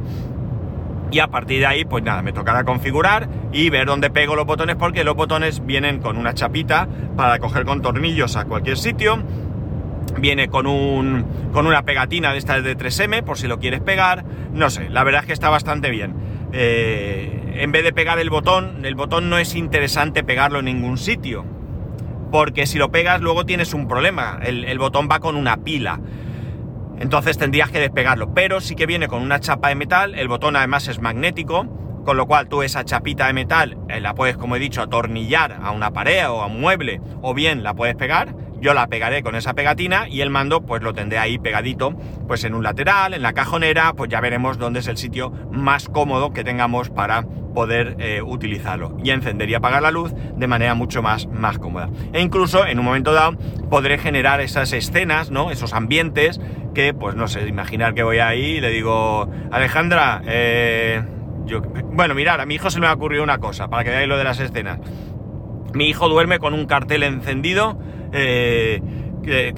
y 1.13 1.19
a 1.19 1.27
partir 1.27 1.59
de 1.59 1.67
ahí, 1.67 1.85
pues 1.85 2.03
nada, 2.03 2.23
me 2.23 2.33
tocará 2.33 2.63
configurar 2.63 3.29
y 3.51 3.69
ver 3.69 3.85
dónde 3.85 4.09
pego 4.09 4.35
los 4.35 4.47
botones 4.47 4.75
porque 4.77 5.03
los 5.03 5.15
botones 5.15 5.63
vienen 5.63 5.99
con 5.99 6.17
una 6.17 6.33
chapita 6.33 6.87
para 7.15 7.37
coger 7.37 7.65
con 7.65 7.83
tornillos 7.83 8.35
a 8.35 8.45
cualquier 8.45 8.77
sitio. 8.77 9.21
Viene 10.19 10.47
con, 10.47 10.67
un, 10.67 11.25
con 11.51 11.67
una 11.67 11.83
pegatina 11.83 12.31
de 12.31 12.37
estas 12.37 12.63
de 12.63 12.77
3M 12.77 13.23
por 13.23 13.37
si 13.37 13.47
lo 13.47 13.59
quieres 13.59 13.81
pegar. 13.81 14.23
No 14.53 14.69
sé, 14.69 14.89
la 14.89 15.03
verdad 15.03 15.21
es 15.21 15.27
que 15.27 15.33
está 15.33 15.49
bastante 15.49 15.89
bien. 15.89 16.13
Eh, 16.53 17.55
en 17.55 17.71
vez 17.71 17.83
de 17.83 17.93
pegar 17.93 18.19
el 18.19 18.29
botón, 18.29 18.85
el 18.85 18.95
botón 18.95 19.29
no 19.29 19.37
es 19.37 19.55
interesante 19.55 20.23
pegarlo 20.23 20.59
en 20.59 20.65
ningún 20.65 20.97
sitio. 20.97 21.45
Porque 22.31 22.65
si 22.65 22.77
lo 22.77 22.91
pegas 22.91 23.21
luego 23.21 23.45
tienes 23.45 23.73
un 23.73 23.87
problema. 23.87 24.39
el 24.43 24.79
botón 24.79 25.07
va 25.11 25.19
con 25.19 25.35
una 25.35 25.57
pila. 25.57 25.99
Entonces 26.99 27.37
tendrías 27.37 27.71
que 27.71 27.79
despegarlo, 27.79 28.33
pero 28.33 28.61
sí 28.61 28.75
que 28.75 28.85
viene 28.85 29.07
con 29.07 29.21
una 29.21 29.39
chapa 29.39 29.69
de 29.69 29.75
metal, 29.75 30.15
el 30.15 30.27
botón 30.27 30.55
además 30.55 30.87
es 30.87 30.99
magnético, 31.01 31.67
con 32.05 32.17
lo 32.17 32.27
cual 32.27 32.47
tú 32.47 32.63
esa 32.63 32.85
chapita 32.85 33.27
de 33.27 33.33
metal 33.33 33.77
eh, 33.89 33.99
la 33.99 34.13
puedes, 34.13 34.37
como 34.37 34.55
he 34.55 34.59
dicho, 34.59 34.81
atornillar 34.81 35.59
a 35.61 35.71
una 35.71 35.91
pared 35.91 36.29
o 36.29 36.41
a 36.41 36.45
un 36.45 36.61
mueble, 36.61 37.01
o 37.21 37.33
bien 37.33 37.63
la 37.63 37.73
puedes 37.73 37.95
pegar, 37.95 38.35
yo 38.63 38.73
la 38.73 38.87
pegaré 38.87 39.23
con 39.23 39.35
esa 39.35 39.53
pegatina 39.53 40.07
y 40.07 40.21
el 40.21 40.29
mando 40.29 40.61
pues 40.61 40.81
lo 40.81 40.93
tendré 40.93 41.19
ahí 41.19 41.37
pegadito, 41.37 41.91
pues 42.27 42.45
en 42.45 42.55
un 42.55 42.63
lateral, 42.63 43.13
en 43.13 43.21
la 43.21 43.33
cajonera, 43.33 43.91
pues 43.93 44.09
ya 44.09 44.21
veremos 44.21 44.57
dónde 44.57 44.79
es 44.79 44.87
el 44.87 44.95
sitio 44.95 45.31
más 45.51 45.89
cómodo 45.89 46.31
que 46.31 46.45
tengamos 46.45 46.89
para 46.89 47.25
poder 47.53 47.97
eh, 47.99 48.21
utilizarlo 48.21 48.97
y 49.03 49.09
encender 49.11 49.49
y 49.49 49.53
apagar 49.53 49.81
la 49.81 49.91
luz 49.91 50.13
de 50.15 50.47
manera 50.47 50.75
mucho 50.75 51.01
más, 51.01 51.27
más 51.27 51.59
cómoda. 51.59 51.89
E 52.13 52.21
incluso 52.21 52.65
en 52.65 52.79
un 52.79 52.85
momento 52.85 53.11
dado 53.11 53.37
podré 53.69 53.97
generar 53.97 54.39
esas 54.39 54.71
escenas, 54.71 55.29
¿no? 55.29 55.51
Esos 55.51 55.73
ambientes 55.73 56.39
que, 56.73 56.93
pues 56.93 57.15
no 57.15 57.27
sé, 57.27 57.45
imaginar 57.45 57.93
que 57.93 58.03
voy 58.03 58.19
ahí 58.19 58.43
y 58.43 58.61
le 58.61 58.69
digo, 58.69 59.29
Alejandra, 59.51 60.21
eh, 60.25 61.03
yo, 61.45 61.61
bueno, 61.61 62.15
mirar, 62.15 62.39
a 62.39 62.45
mi 62.45 62.55
hijo 62.55 62.69
se 62.69 62.79
me 62.79 62.87
ha 62.87 62.93
ocurrido 62.93 63.23
una 63.23 63.39
cosa, 63.39 63.67
para 63.67 63.83
que 63.83 63.89
veáis 63.89 64.07
lo 64.07 64.17
de 64.17 64.23
las 64.23 64.39
escenas. 64.39 64.79
Mi 65.73 65.89
hijo 65.89 66.07
duerme 66.07 66.39
con 66.39 66.53
un 66.53 66.65
cartel 66.65 67.03
encendido, 67.03 67.77
eh, 68.13 68.81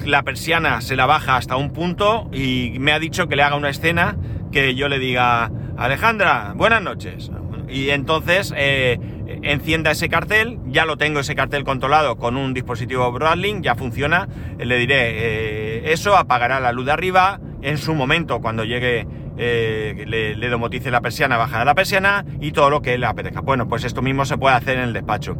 la 0.05 0.23
persiana 0.23 0.81
se 0.81 0.95
la 0.95 1.05
baja 1.05 1.37
hasta 1.37 1.55
un 1.55 1.71
punto 1.71 2.29
y 2.31 2.75
me 2.79 2.91
ha 2.91 2.99
dicho 2.99 3.27
que 3.27 3.35
le 3.35 3.43
haga 3.43 3.55
una 3.55 3.69
escena 3.69 4.17
que 4.51 4.75
yo 4.75 4.87
le 4.87 4.99
diga, 4.99 5.51
Alejandra, 5.77 6.53
buenas 6.55 6.81
noches. 6.81 7.31
Y 7.67 7.89
entonces 7.89 8.53
eh, 8.55 8.99
encienda 9.41 9.91
ese 9.91 10.07
cartel, 10.07 10.59
ya 10.67 10.85
lo 10.85 10.97
tengo 10.97 11.19
ese 11.19 11.35
cartel 11.35 11.63
controlado 11.63 12.17
con 12.17 12.37
un 12.37 12.53
dispositivo 12.53 13.11
Broadlink, 13.11 13.63
ya 13.63 13.75
funciona, 13.75 14.27
le 14.57 14.77
diré 14.77 14.95
eh, 14.99 15.91
eso, 15.91 16.15
apagará 16.15 16.59
la 16.59 16.71
luz 16.71 16.85
de 16.85 16.91
arriba, 16.91 17.39
en 17.61 17.77
su 17.77 17.95
momento 17.95 18.39
cuando 18.39 18.63
llegue 18.63 19.07
eh, 19.37 20.05
le, 20.07 20.49
domotice 20.49 20.91
la 20.91 21.01
persiana, 21.01 21.37
bajará 21.37 21.65
la 21.65 21.75
persiana 21.75 22.23
y 22.39 22.51
todo 22.51 22.69
lo 22.69 22.81
que 22.81 22.97
le 22.97 23.05
apetezca. 23.07 23.41
Bueno, 23.41 23.67
pues 23.67 23.83
esto 23.83 24.01
mismo 24.01 24.25
se 24.25 24.37
puede 24.37 24.55
hacer 24.55 24.77
en 24.77 24.83
el 24.83 24.93
despacho. 24.93 25.37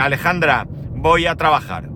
Alejandra, 0.00 0.66
voy 0.94 1.26
a 1.26 1.34
trabajar, 1.34 1.88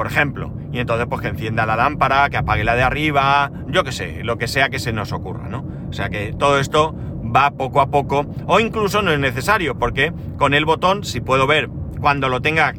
por 0.00 0.06
ejemplo, 0.06 0.50
y 0.72 0.78
entonces 0.78 1.06
pues 1.10 1.20
que 1.20 1.28
encienda 1.28 1.66
la 1.66 1.76
lámpara, 1.76 2.30
que 2.30 2.38
apague 2.38 2.64
la 2.64 2.74
de 2.74 2.82
arriba, 2.82 3.52
yo 3.66 3.84
que 3.84 3.92
sé, 3.92 4.24
lo 4.24 4.38
que 4.38 4.48
sea 4.48 4.70
que 4.70 4.78
se 4.78 4.94
nos 4.94 5.12
ocurra, 5.12 5.50
¿no? 5.50 5.62
O 5.90 5.92
sea 5.92 6.08
que 6.08 6.32
todo 6.32 6.58
esto 6.58 6.94
va 7.22 7.50
poco 7.50 7.82
a 7.82 7.90
poco, 7.90 8.24
o 8.46 8.60
incluso 8.60 9.02
no 9.02 9.12
es 9.12 9.18
necesario, 9.18 9.78
porque 9.78 10.14
con 10.38 10.54
el 10.54 10.64
botón, 10.64 11.04
si 11.04 11.20
puedo 11.20 11.46
ver 11.46 11.68
cuando 12.00 12.30
lo 12.30 12.40
tenga 12.40 12.72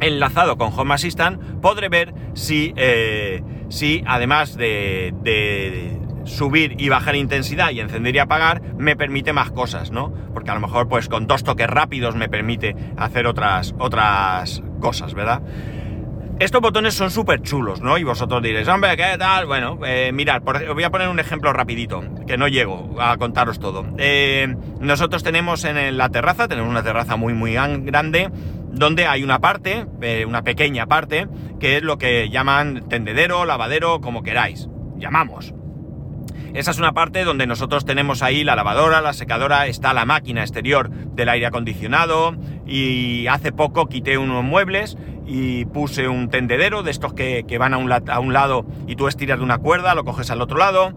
enlazado 0.00 0.58
con 0.58 0.78
Home 0.78 0.92
Assistant, 0.92 1.40
podré 1.62 1.88
ver 1.88 2.12
si, 2.34 2.74
eh, 2.76 3.42
si 3.70 4.04
además 4.06 4.58
de, 4.58 5.14
de, 5.22 5.98
subir 6.26 6.74
y 6.78 6.90
bajar 6.90 7.16
intensidad 7.16 7.70
y 7.70 7.80
encender 7.80 8.14
y 8.14 8.18
apagar, 8.18 8.60
me 8.76 8.94
permite 8.94 9.32
más 9.32 9.52
cosas, 9.52 9.90
¿no? 9.90 10.12
Porque 10.34 10.50
a 10.50 10.54
lo 10.54 10.60
mejor 10.60 10.86
pues 10.86 11.08
con 11.08 11.26
dos 11.26 11.44
toques 11.44 11.66
rápidos 11.66 12.14
me 12.14 12.28
permite 12.28 12.76
hacer 12.98 13.26
otras, 13.26 13.74
otras 13.78 14.62
cosas, 14.80 15.14
¿verdad? 15.14 15.40
Estos 16.38 16.60
botones 16.60 16.92
son 16.92 17.10
súper 17.10 17.40
chulos, 17.40 17.80
¿no? 17.80 17.96
Y 17.96 18.04
vosotros 18.04 18.42
diréis, 18.42 18.68
hombre, 18.68 18.94
¿qué 18.94 19.16
tal? 19.18 19.46
Bueno, 19.46 19.78
eh, 19.86 20.10
mirad, 20.12 20.42
os 20.46 20.74
voy 20.74 20.84
a 20.84 20.90
poner 20.90 21.08
un 21.08 21.18
ejemplo 21.18 21.50
rapidito, 21.54 22.04
que 22.26 22.36
no 22.36 22.46
llego 22.46 23.00
a 23.00 23.16
contaros 23.16 23.58
todo. 23.58 23.86
Eh, 23.96 24.54
nosotros 24.78 25.22
tenemos 25.22 25.64
en 25.64 25.96
la 25.96 26.10
terraza, 26.10 26.46
tenemos 26.46 26.68
una 26.68 26.82
terraza 26.82 27.16
muy, 27.16 27.32
muy 27.32 27.54
grande, 27.54 28.30
donde 28.70 29.06
hay 29.06 29.22
una 29.22 29.38
parte, 29.38 29.86
eh, 30.02 30.26
una 30.26 30.42
pequeña 30.42 30.84
parte, 30.84 31.26
que 31.58 31.78
es 31.78 31.82
lo 31.82 31.96
que 31.96 32.28
llaman 32.28 32.86
tendedero, 32.86 33.46
lavadero, 33.46 34.02
como 34.02 34.22
queráis. 34.22 34.68
Llamamos. 34.98 35.54
Esa 36.56 36.70
es 36.70 36.78
una 36.78 36.92
parte 36.92 37.24
donde 37.24 37.46
nosotros 37.46 37.84
tenemos 37.84 38.22
ahí 38.22 38.42
la 38.42 38.56
lavadora, 38.56 39.02
la 39.02 39.12
secadora, 39.12 39.66
está 39.66 39.92
la 39.92 40.06
máquina 40.06 40.40
exterior 40.40 40.88
del 40.88 41.28
aire 41.28 41.44
acondicionado 41.44 42.34
y 42.66 43.26
hace 43.26 43.52
poco 43.52 43.88
quité 43.88 44.16
unos 44.16 44.42
muebles 44.42 44.96
y 45.26 45.66
puse 45.66 46.08
un 46.08 46.30
tendedero 46.30 46.82
de 46.82 46.92
estos 46.92 47.12
que, 47.12 47.44
van 47.58 47.74
a 47.74 47.76
un, 47.76 47.92
a 47.92 48.20
un 48.20 48.32
lado 48.32 48.64
y 48.86 48.96
tú 48.96 49.06
estiras 49.06 49.36
de 49.36 49.44
una 49.44 49.58
cuerda, 49.58 49.94
lo 49.94 50.06
coges 50.06 50.30
al 50.30 50.40
otro 50.40 50.56
lado. 50.56 50.94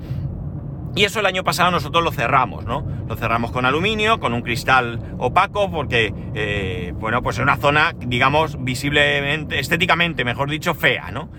Y 0.95 1.03
eso 1.03 1.19
el 1.19 1.25
año 1.25 1.43
pasado 1.43 1.71
nosotros 1.71 2.05
lo 2.05 2.13
cerramos, 2.13 2.63
¿no? 2.63 2.87
Lo 3.09 3.17
cerramos 3.17 3.51
con 3.51 3.65
aluminio, 3.65 4.21
con 4.21 4.33
un 4.33 4.41
cristal 4.41 5.01
opaco, 5.17 5.69
porque, 5.69 6.13
eh, 6.35 6.93
bueno, 6.95 7.21
pues 7.21 7.35
es 7.35 7.43
una 7.43 7.57
zona, 7.57 7.93
digamos, 7.99 8.63
visiblemente, 8.63 9.59
estéticamente, 9.59 10.23
mejor 10.23 10.49
dicho, 10.49 10.73
fea, 10.73 11.11
¿no? 11.11 11.29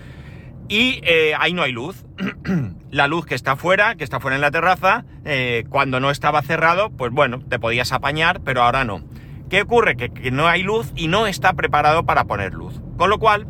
Y 0.71 1.01
eh, 1.03 1.33
ahí 1.37 1.51
no 1.51 1.63
hay 1.63 1.73
luz. 1.73 2.05
la 2.91 3.07
luz 3.07 3.25
que 3.25 3.35
está 3.35 3.57
fuera, 3.57 3.95
que 3.95 4.05
está 4.05 4.21
fuera 4.21 4.35
en 4.35 4.41
la 4.41 4.51
terraza, 4.51 5.03
eh, 5.25 5.65
cuando 5.67 5.99
no 5.99 6.09
estaba 6.09 6.41
cerrado, 6.43 6.91
pues 6.91 7.11
bueno, 7.11 7.41
te 7.41 7.59
podías 7.59 7.91
apañar, 7.91 8.39
pero 8.39 8.63
ahora 8.63 8.85
no. 8.85 9.03
¿Qué 9.49 9.63
ocurre? 9.63 9.97
Que, 9.97 10.31
no 10.31 10.47
hay 10.47 10.63
luz 10.63 10.93
y 10.95 11.09
no 11.09 11.27
está 11.27 11.51
preparado 11.55 12.05
para 12.05 12.23
poner 12.23 12.53
luz. 12.53 12.79
Con 12.95 13.09
lo 13.09 13.19
cual, 13.19 13.47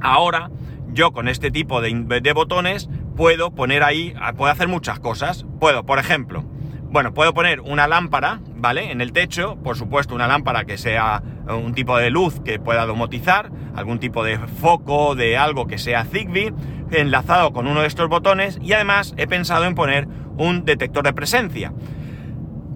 ahora 0.00 0.52
yo 0.92 1.10
con 1.10 1.26
este 1.26 1.50
tipo 1.50 1.80
de, 1.80 2.20
de 2.22 2.32
botones 2.32 2.88
puedo 3.16 3.50
poner 3.50 3.82
ahí, 3.82 4.14
puedo 4.36 4.52
hacer 4.52 4.68
muchas 4.68 5.00
cosas. 5.00 5.44
Puedo, 5.58 5.84
por 5.84 5.98
ejemplo, 5.98 6.44
bueno, 6.92 7.12
puedo 7.12 7.34
poner 7.34 7.60
una 7.60 7.88
lámpara, 7.88 8.40
¿vale? 8.54 8.92
En 8.92 9.00
el 9.00 9.12
techo, 9.12 9.56
por 9.64 9.76
supuesto, 9.76 10.14
una 10.14 10.28
lámpara 10.28 10.64
que 10.64 10.78
sea 10.78 11.24
un 11.54 11.74
tipo 11.74 11.96
de 11.98 12.10
luz 12.10 12.40
que 12.44 12.58
pueda 12.58 12.86
domotizar, 12.86 13.50
algún 13.74 13.98
tipo 13.98 14.24
de 14.24 14.38
foco, 14.38 15.14
de 15.14 15.36
algo 15.36 15.66
que 15.66 15.78
sea 15.78 16.04
Zigbee, 16.04 16.52
enlazado 16.92 17.52
con 17.52 17.66
uno 17.66 17.82
de 17.82 17.86
estos 17.86 18.08
botones 18.08 18.58
y 18.62 18.72
además 18.72 19.14
he 19.16 19.26
pensado 19.26 19.64
en 19.64 19.74
poner 19.74 20.08
un 20.36 20.64
detector 20.64 21.04
de 21.04 21.12
presencia. 21.12 21.72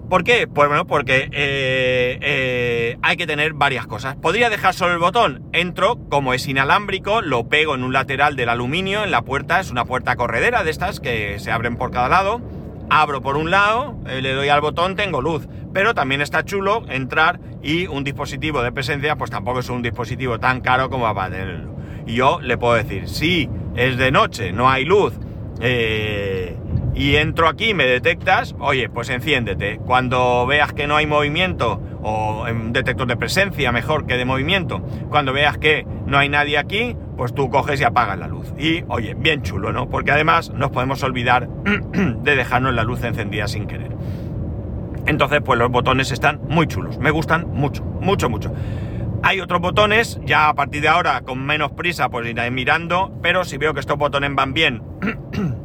¿Por 0.09 0.23
qué? 0.23 0.47
Pues 0.47 0.67
bueno, 0.67 0.85
porque 0.85 1.29
eh, 1.31 2.19
eh, 2.21 2.97
hay 3.01 3.17
que 3.17 3.25
tener 3.25 3.53
varias 3.53 3.87
cosas. 3.87 4.15
Podría 4.15 4.51
dejar 4.51 4.75
solo 4.75 4.93
el 4.93 4.99
botón. 4.99 5.43
Entro, 5.51 5.97
como 6.09 6.33
es 6.35 6.47
inalámbrico, 6.47 7.21
lo 7.21 7.49
pego 7.49 7.73
en 7.73 7.83
un 7.83 7.91
lateral 7.91 8.35
del 8.35 8.49
aluminio, 8.49 9.03
en 9.03 9.09
la 9.09 9.23
puerta, 9.23 9.59
es 9.59 9.71
una 9.71 9.85
puerta 9.85 10.15
corredera 10.15 10.63
de 10.63 10.69
estas 10.69 10.99
que 10.99 11.39
se 11.39 11.51
abren 11.51 11.75
por 11.75 11.89
cada 11.89 12.07
lado 12.07 12.39
abro 12.89 13.21
por 13.21 13.37
un 13.37 13.51
lado, 13.51 13.97
eh, 14.07 14.21
le 14.21 14.33
doy 14.33 14.49
al 14.49 14.61
botón, 14.61 14.95
tengo 14.95 15.21
luz. 15.21 15.47
Pero 15.73 15.93
también 15.93 16.21
está 16.21 16.43
chulo 16.43 16.83
entrar 16.89 17.39
y 17.61 17.87
un 17.87 18.03
dispositivo 18.03 18.61
de 18.61 18.71
presencia, 18.71 19.15
pues 19.15 19.31
tampoco 19.31 19.59
es 19.59 19.69
un 19.69 19.81
dispositivo 19.81 20.39
tan 20.39 20.61
caro 20.61 20.89
como 20.89 21.13
para 21.13 21.29
tenerlo. 21.29 21.75
Y 22.05 22.15
yo 22.15 22.39
le 22.41 22.57
puedo 22.57 22.75
decir, 22.75 23.09
si 23.09 23.49
es 23.75 23.97
de 23.97 24.11
noche, 24.11 24.51
no 24.51 24.69
hay 24.69 24.85
luz, 24.85 25.13
eh, 25.59 26.57
y 26.93 27.15
entro 27.17 27.47
aquí, 27.49 27.73
me 27.73 27.85
detectas, 27.85 28.55
oye, 28.59 28.87
pues 28.89 29.09
enciéndete. 29.09 29.79
Cuando 29.79 30.45
veas 30.45 30.71
que 30.71 30.87
no 30.87 30.95
hay 30.95 31.05
movimiento, 31.05 31.81
o 32.01 32.47
en 32.47 32.71
detector 32.71 33.07
de 33.07 33.17
presencia 33.17 33.71
mejor 33.71 34.05
que 34.05 34.15
de 34.15 34.23
movimiento, 34.23 34.79
cuando 35.09 35.33
veas 35.33 35.57
que 35.57 35.85
no 36.05 36.17
hay 36.17 36.29
nadie 36.29 36.57
aquí, 36.57 36.95
pues 37.17 37.33
tú 37.33 37.49
coges 37.49 37.79
y 37.81 37.83
apagas 37.83 38.17
la 38.17 38.27
luz. 38.27 38.53
Y 38.57 38.83
oye, 38.87 39.13
bien 39.13 39.41
chulo, 39.41 39.71
¿no? 39.71 39.89
Porque 39.89 40.11
además 40.11 40.51
nos 40.51 40.71
podemos 40.71 41.03
olvidar 41.03 41.47
de 41.93 42.35
dejarnos 42.35 42.73
la 42.73 42.83
luz 42.83 43.03
encendida 43.03 43.47
sin 43.47 43.67
querer. 43.67 43.91
Entonces, 45.05 45.41
pues 45.43 45.59
los 45.59 45.69
botones 45.69 46.11
están 46.11 46.41
muy 46.49 46.67
chulos, 46.67 46.97
me 46.97 47.11
gustan 47.11 47.47
mucho, 47.51 47.83
mucho, 47.83 48.29
mucho. 48.29 48.51
Hay 49.23 49.39
otros 49.39 49.61
botones, 49.61 50.19
ya 50.23 50.49
a 50.49 50.53
partir 50.53 50.81
de 50.81 50.87
ahora 50.87 51.21
con 51.21 51.43
menos 51.43 51.71
prisa 51.71 52.09
pues 52.09 52.27
iré 52.27 52.49
mirando, 52.51 53.11
pero 53.21 53.43
si 53.43 53.57
veo 53.57 53.73
que 53.73 53.79
estos 53.79 53.97
botones 53.97 54.33
van 54.35 54.53
bien 54.53 54.83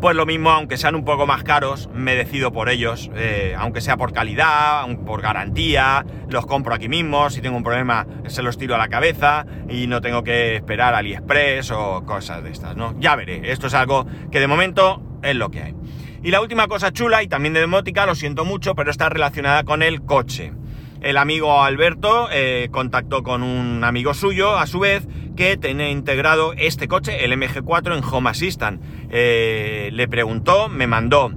pues 0.00 0.16
lo 0.16 0.24
mismo, 0.24 0.50
aunque 0.50 0.78
sean 0.78 0.94
un 0.94 1.04
poco 1.04 1.26
más 1.26 1.42
caros, 1.44 1.90
me 1.92 2.14
decido 2.14 2.52
por 2.52 2.70
ellos, 2.70 3.10
eh, 3.14 3.54
aunque 3.58 3.80
sea 3.80 3.96
por 3.96 4.12
calidad, 4.12 4.86
por 5.04 5.20
garantía, 5.20 6.06
los 6.28 6.46
compro 6.46 6.74
aquí 6.74 6.88
mismo, 6.88 7.28
si 7.28 7.40
tengo 7.42 7.56
un 7.56 7.62
problema 7.62 8.06
se 8.26 8.42
los 8.42 8.56
tiro 8.56 8.74
a 8.74 8.78
la 8.78 8.88
cabeza 8.88 9.44
y 9.68 9.86
no 9.86 10.00
tengo 10.00 10.24
que 10.24 10.56
esperar 10.56 10.94
AliExpress 10.94 11.70
o 11.72 12.04
cosas 12.06 12.42
de 12.42 12.50
estas, 12.50 12.76
¿no? 12.76 12.94
Ya 12.98 13.14
veré, 13.14 13.52
esto 13.52 13.66
es 13.66 13.74
algo 13.74 14.06
que 14.30 14.40
de 14.40 14.46
momento 14.46 15.02
es 15.22 15.36
lo 15.36 15.50
que 15.50 15.62
hay. 15.62 15.74
Y 16.22 16.30
la 16.30 16.40
última 16.40 16.68
cosa 16.68 16.92
chula 16.92 17.22
y 17.22 17.28
también 17.28 17.54
de 17.54 17.60
demótica, 17.60 18.06
lo 18.06 18.14
siento 18.14 18.44
mucho, 18.44 18.74
pero 18.74 18.90
está 18.90 19.08
relacionada 19.08 19.64
con 19.64 19.82
el 19.82 20.02
coche. 20.02 20.52
El 21.00 21.16
amigo 21.16 21.62
Alberto 21.62 22.28
eh, 22.30 22.68
contactó 22.70 23.22
con 23.22 23.42
un 23.42 23.84
amigo 23.84 24.12
suyo, 24.12 24.58
a 24.58 24.66
su 24.66 24.80
vez, 24.80 25.08
que 25.34 25.56
tenía 25.56 25.88
integrado 25.88 26.52
este 26.52 26.88
coche, 26.88 27.24
el 27.24 27.32
MG4, 27.32 27.96
en 27.96 28.04
Home 28.04 28.28
Assistant. 28.28 28.82
Eh, 29.10 29.88
le 29.92 30.08
preguntó, 30.08 30.68
me 30.68 30.86
mandó, 30.86 31.32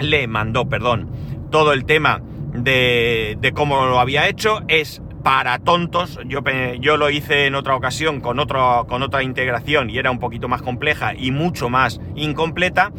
le 0.00 0.26
mandó, 0.26 0.68
perdón, 0.68 1.10
todo 1.50 1.74
el 1.74 1.84
tema 1.84 2.22
de, 2.54 3.52
cómo 3.54 3.84
lo 3.84 4.00
había 4.00 4.28
hecho. 4.28 4.62
Es 4.68 5.02
para 5.22 5.58
tontos. 5.58 6.18
Yo, 6.26 6.40
yo, 6.80 6.96
lo 6.96 7.10
hice 7.10 7.46
en 7.46 7.54
otra 7.54 7.76
ocasión 7.76 8.20
con, 8.20 8.38
otro, 8.38 8.86
con 8.88 9.02
otra 9.02 9.22
integración 9.22 9.90
y 9.90 9.98
era 9.98 10.10
un 10.10 10.20
poquito 10.20 10.48
más 10.48 10.62
compleja 10.62 11.14
y 11.14 11.32
mucho 11.32 11.68
más 11.68 12.00
incompleta. 12.14 12.92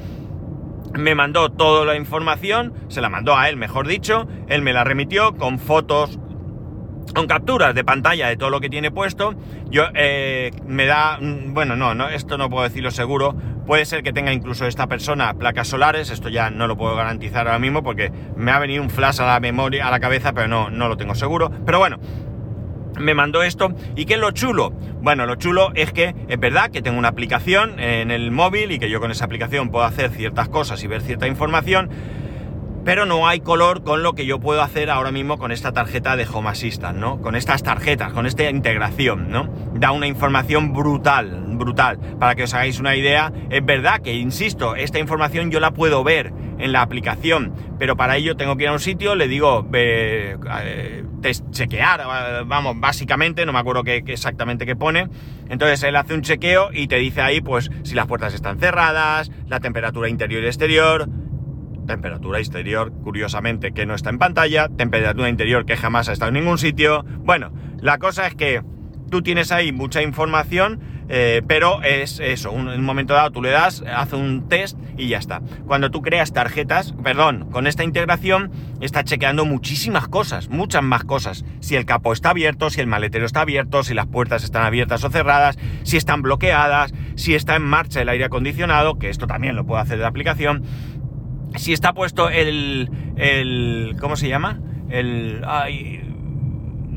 Me 0.97 1.13
mandó 1.13 1.51
toda 1.51 1.85
la 1.85 1.95
información, 1.95 2.73
se 2.87 3.01
la 3.01 3.09
mandó 3.09 3.37
a 3.37 3.49
él, 3.49 3.55
mejor 3.55 3.87
dicho, 3.87 4.27
él 4.47 4.63
me 4.63 4.73
la 4.73 4.83
remitió 4.83 5.35
con 5.35 5.59
fotos, 5.59 6.19
con 7.13 7.27
capturas 7.27 7.75
de 7.75 7.83
pantalla 7.83 8.27
de 8.27 8.35
todo 8.35 8.49
lo 8.49 8.59
que 8.59 8.69
tiene 8.69 8.89
puesto, 8.89 9.35
yo 9.69 9.83
eh, 9.93 10.51
me 10.65 10.87
da, 10.87 11.19
mm, 11.21 11.53
bueno, 11.53 11.75
no, 11.75 11.93
no, 11.93 12.09
esto 12.09 12.37
no 12.37 12.49
puedo 12.49 12.63
decirlo 12.63 12.89
seguro, 12.89 13.35
puede 13.67 13.85
ser 13.85 14.01
que 14.01 14.11
tenga 14.11 14.33
incluso 14.33 14.65
esta 14.65 14.87
persona 14.87 15.33
placas 15.35 15.67
solares, 15.67 16.09
esto 16.09 16.29
ya 16.29 16.49
no 16.49 16.65
lo 16.65 16.77
puedo 16.77 16.95
garantizar 16.95 17.47
ahora 17.47 17.59
mismo 17.59 17.83
porque 17.83 18.11
me 18.35 18.51
ha 18.51 18.57
venido 18.57 18.81
un 18.81 18.89
flash 18.89 19.21
a 19.21 19.27
la 19.27 19.39
memoria, 19.39 19.87
a 19.87 19.91
la 19.91 19.99
cabeza, 19.99 20.33
pero 20.33 20.47
no, 20.47 20.69
no 20.71 20.87
lo 20.87 20.97
tengo 20.97 21.13
seguro, 21.13 21.51
pero 21.65 21.77
bueno, 21.77 21.99
me 22.99 23.13
mandó 23.13 23.43
esto. 23.43 23.73
¿Y 23.95 24.05
qué 24.05 24.15
es 24.15 24.19
lo 24.19 24.31
chulo? 24.31 24.71
Bueno, 25.01 25.25
lo 25.25 25.35
chulo 25.35 25.71
es 25.75 25.91
que 25.91 26.15
es 26.27 26.39
verdad 26.39 26.69
que 26.71 26.81
tengo 26.81 26.97
una 26.97 27.09
aplicación 27.09 27.79
en 27.79 28.11
el 28.11 28.31
móvil 28.31 28.71
y 28.71 28.79
que 28.79 28.89
yo 28.89 28.99
con 28.99 29.11
esa 29.11 29.25
aplicación 29.25 29.69
puedo 29.69 29.85
hacer 29.85 30.11
ciertas 30.11 30.49
cosas 30.49 30.83
y 30.83 30.87
ver 30.87 31.01
cierta 31.01 31.27
información, 31.27 31.89
pero 32.83 33.05
no 33.05 33.27
hay 33.27 33.41
color 33.41 33.83
con 33.83 34.01
lo 34.01 34.13
que 34.13 34.25
yo 34.25 34.39
puedo 34.39 34.61
hacer 34.61 34.89
ahora 34.89 35.11
mismo 35.11 35.37
con 35.37 35.51
esta 35.51 35.73
tarjeta 35.73 36.15
de 36.15 36.25
Home 36.31 36.49
Assistant, 36.49 36.97
¿no? 36.97 37.21
Con 37.21 37.35
estas 37.35 37.61
tarjetas, 37.61 38.13
con 38.13 38.25
esta 38.25 38.49
integración, 38.49 39.29
¿no? 39.29 39.49
Da 39.73 39.91
una 39.91 40.07
información 40.07 40.71
brutal, 40.71 41.43
brutal. 41.57 41.99
Para 42.17 42.35
que 42.35 42.43
os 42.43 42.53
hagáis 42.53 42.79
una 42.79 42.95
idea, 42.95 43.33
es 43.49 43.65
verdad 43.65 43.99
que, 44.01 44.13
insisto, 44.13 44.75
esta 44.75 44.99
información 44.99 45.51
yo 45.51 45.59
la 45.59 45.71
puedo 45.71 46.03
ver 46.03 46.31
en 46.59 46.71
la 46.71 46.81
aplicación, 46.81 47.53
pero 47.77 47.97
para 47.97 48.15
ello 48.15 48.37
tengo 48.37 48.55
que 48.55 48.63
ir 48.63 48.69
a 48.69 48.73
un 48.73 48.79
sitio, 48.79 49.15
le 49.15 49.27
digo, 49.27 49.67
chequear, 51.51 52.01
vamos, 52.45 52.79
básicamente, 52.79 53.45
no 53.45 53.53
me 53.53 53.59
acuerdo 53.59 53.83
exactamente 53.85 54.65
qué 54.65 54.75
pone. 54.75 55.09
Entonces 55.49 55.83
él 55.83 55.95
hace 55.95 56.13
un 56.13 56.21
chequeo 56.21 56.69
y 56.73 56.87
te 56.87 56.97
dice 56.97 57.21
ahí, 57.21 57.41
pues, 57.41 57.69
si 57.83 57.95
las 57.95 58.07
puertas 58.07 58.33
están 58.33 58.59
cerradas, 58.59 59.31
la 59.47 59.59
temperatura 59.59 60.09
interior 60.09 60.43
y 60.43 60.47
exterior, 60.47 61.09
temperatura 61.85 62.39
exterior, 62.39 62.91
curiosamente, 63.03 63.71
que 63.71 63.85
no 63.85 63.95
está 63.95 64.09
en 64.09 64.19
pantalla, 64.19 64.67
temperatura 64.67 65.29
interior 65.29 65.65
que 65.65 65.77
jamás 65.77 66.09
ha 66.09 66.13
estado 66.13 66.29
en 66.29 66.35
ningún 66.35 66.57
sitio. 66.57 67.03
Bueno, 67.19 67.51
la 67.79 67.97
cosa 67.97 68.27
es 68.27 68.35
que 68.35 68.61
tú 69.09 69.21
tienes 69.21 69.51
ahí 69.51 69.71
mucha 69.71 70.01
información, 70.01 70.79
eh, 71.09 71.41
pero 71.47 71.81
es 71.83 72.19
eso, 72.19 72.51
un, 72.51 72.69
en 72.69 72.79
un 72.79 72.85
momento 72.85 73.13
dado 73.13 73.31
tú 73.31 73.41
le 73.41 73.49
das, 73.49 73.81
hace 73.81 74.15
un 74.15 74.49
test 74.49 74.77
y 74.97 75.07
ya 75.07 75.17
está. 75.17 75.41
Cuando 75.65 75.89
tú 75.91 76.01
creas 76.01 76.33
tarjetas, 76.33 76.93
perdón, 77.03 77.49
con 77.51 77.67
esta 77.67 77.83
integración 77.83 78.51
está 78.81 79.03
chequeando 79.03 79.45
muchísimas 79.45 80.07
cosas, 80.07 80.49
muchas 80.49 80.83
más 80.83 81.03
cosas. 81.03 81.45
Si 81.59 81.75
el 81.75 81.85
capó 81.85 82.13
está 82.13 82.31
abierto, 82.31 82.69
si 82.69 82.81
el 82.81 82.87
maletero 82.87 83.25
está 83.25 83.41
abierto, 83.41 83.83
si 83.83 83.93
las 83.93 84.07
puertas 84.07 84.43
están 84.43 84.63
abiertas 84.63 85.03
o 85.03 85.09
cerradas, 85.09 85.57
si 85.83 85.97
están 85.97 86.21
bloqueadas, 86.21 86.93
si 87.15 87.35
está 87.35 87.55
en 87.55 87.63
marcha 87.63 88.01
el 88.01 88.09
aire 88.09 88.25
acondicionado, 88.25 88.99
que 88.99 89.09
esto 89.09 89.27
también 89.27 89.55
lo 89.55 89.65
puedo 89.65 89.79
hacer 89.81 89.97
de 89.97 90.03
la 90.03 90.09
aplicación 90.09 90.63
si 91.55 91.73
está 91.73 91.93
puesto 91.93 92.29
el, 92.29 92.89
el 93.15 93.95
¿cómo 93.99 94.15
se 94.15 94.27
llama? 94.27 94.59
El 94.89 95.43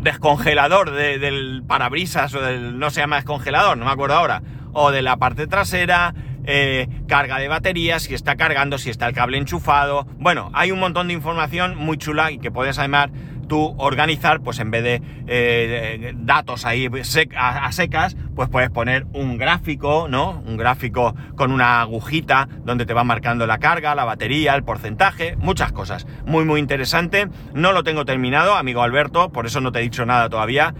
descongelador 0.02 0.90
del 0.90 1.62
parabrisas 1.66 2.34
o 2.34 2.40
del, 2.40 2.78
no 2.78 2.90
se 2.90 3.00
llama 3.00 3.16
descongelador, 3.16 3.76
no 3.76 3.84
me 3.84 3.90
acuerdo 3.90 4.16
ahora, 4.16 4.42
o 4.72 4.90
de 4.90 5.02
la 5.02 5.16
parte 5.16 5.46
trasera, 5.46 6.14
eh, 6.44 6.88
carga 7.06 7.38
de 7.38 7.48
baterías, 7.48 8.02
si 8.04 8.14
está 8.14 8.36
cargando, 8.36 8.78
si 8.78 8.90
está 8.90 9.06
el 9.06 9.14
cable 9.14 9.38
enchufado. 9.38 10.06
Bueno, 10.18 10.50
hay 10.54 10.72
un 10.72 10.80
montón 10.80 11.08
de 11.08 11.14
información 11.14 11.76
muy 11.76 11.98
chula 11.98 12.30
y 12.32 12.38
que 12.38 12.50
puedes 12.50 12.78
además 12.78 13.10
tú 13.50 13.74
organizar, 13.78 14.40
pues 14.40 14.60
en 14.60 14.70
vez 14.70 14.84
de 14.84 15.02
eh, 15.26 16.12
datos 16.14 16.64
ahí 16.64 16.88
a, 17.36 17.72
secas, 17.72 18.16
pues 18.36 18.48
puedes 18.48 18.70
poner 18.70 19.06
un 19.12 19.38
gráfico, 19.38 20.06
¿no? 20.08 20.40
Un 20.46 20.56
gráfico 20.56 21.16
con 21.34 21.50
una 21.50 21.80
agujita 21.80 22.48
donde 22.64 22.86
te 22.86 22.94
va 22.94 23.02
marcando 23.02 23.48
la 23.48 23.58
carga, 23.58 23.96
la 23.96 24.04
batería, 24.04 24.54
el 24.54 24.62
porcentaje, 24.62 25.34
muchas 25.36 25.72
cosas. 25.72 26.06
Muy, 26.24 26.44
muy 26.44 26.60
interesante. 26.60 27.28
No 27.52 27.72
lo 27.72 27.82
tengo 27.82 28.04
terminado, 28.04 28.54
amigo 28.54 28.82
Alberto, 28.82 29.30
por 29.30 29.46
eso 29.46 29.60
no 29.60 29.72
te 29.72 29.80
he 29.80 29.82
dicho 29.82 30.06
nada 30.06 30.28
todavía. 30.28 30.72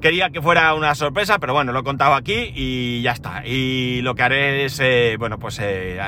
Quería 0.00 0.30
que 0.30 0.40
fuera 0.40 0.74
una 0.74 0.94
sorpresa, 0.94 1.40
pero 1.40 1.52
bueno, 1.52 1.72
lo 1.72 1.80
he 1.80 1.82
contado 1.82 2.14
aquí 2.14 2.52
y 2.54 3.02
ya 3.02 3.10
está. 3.10 3.44
Y 3.44 4.02
lo 4.02 4.14
que 4.14 4.22
haré 4.22 4.64
es, 4.64 4.78
eh, 4.78 5.16
bueno, 5.18 5.40
pues 5.40 5.58
eh, 5.60 5.98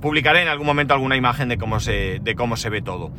publicaré 0.00 0.42
en 0.42 0.48
algún 0.48 0.66
momento 0.66 0.94
alguna 0.94 1.16
imagen 1.16 1.48
de 1.48 1.58
cómo 1.58 1.80
se, 1.80 2.20
de 2.22 2.36
cómo 2.36 2.56
se 2.56 2.70
ve 2.70 2.82
todo 2.82 3.10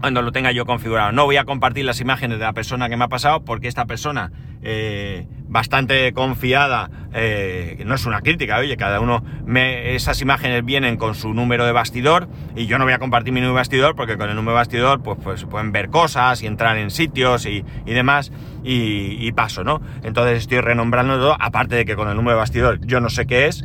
cuando 0.00 0.22
lo 0.22 0.32
tenga 0.32 0.52
yo 0.52 0.64
configurado. 0.64 1.12
No 1.12 1.24
voy 1.24 1.36
a 1.36 1.44
compartir 1.44 1.84
las 1.84 2.00
imágenes 2.00 2.38
de 2.38 2.44
la 2.44 2.52
persona 2.52 2.88
que 2.88 2.96
me 2.96 3.04
ha 3.04 3.08
pasado 3.08 3.44
porque 3.44 3.68
esta 3.68 3.86
persona, 3.86 4.30
eh, 4.62 5.26
bastante 5.48 6.12
confiada, 6.12 6.90
eh, 7.12 7.82
no 7.86 7.94
es 7.94 8.06
una 8.06 8.20
crítica, 8.20 8.58
oye, 8.58 8.76
cada 8.76 9.00
uno, 9.00 9.24
me, 9.44 9.94
esas 9.94 10.20
imágenes 10.20 10.64
vienen 10.64 10.96
con 10.96 11.14
su 11.14 11.34
número 11.34 11.64
de 11.64 11.72
bastidor 11.72 12.28
y 12.54 12.66
yo 12.66 12.78
no 12.78 12.84
voy 12.84 12.92
a 12.92 12.98
compartir 12.98 13.32
mi 13.32 13.40
número 13.40 13.54
de 13.54 13.60
bastidor 13.60 13.96
porque 13.96 14.16
con 14.16 14.28
el 14.28 14.36
número 14.36 14.52
de 14.52 14.58
bastidor 14.58 15.02
pues, 15.02 15.18
pues 15.22 15.44
pueden 15.44 15.72
ver 15.72 15.88
cosas 15.88 16.42
y 16.42 16.46
entrar 16.46 16.76
en 16.76 16.90
sitios 16.90 17.46
y, 17.46 17.64
demás 17.86 18.30
y, 18.62 19.30
paso, 19.32 19.62
¿no? 19.62 19.80
Entonces 20.02 20.38
estoy 20.38 20.60
renombrando 20.60 21.16
todo, 21.16 21.36
aparte 21.38 21.76
de 21.76 21.84
que 21.84 21.96
con 21.96 22.08
el 22.08 22.16
número 22.16 22.36
de 22.36 22.40
bastidor 22.40 22.80
yo 22.84 23.00
no 23.00 23.08
sé 23.08 23.26
qué 23.26 23.46
es, 23.46 23.64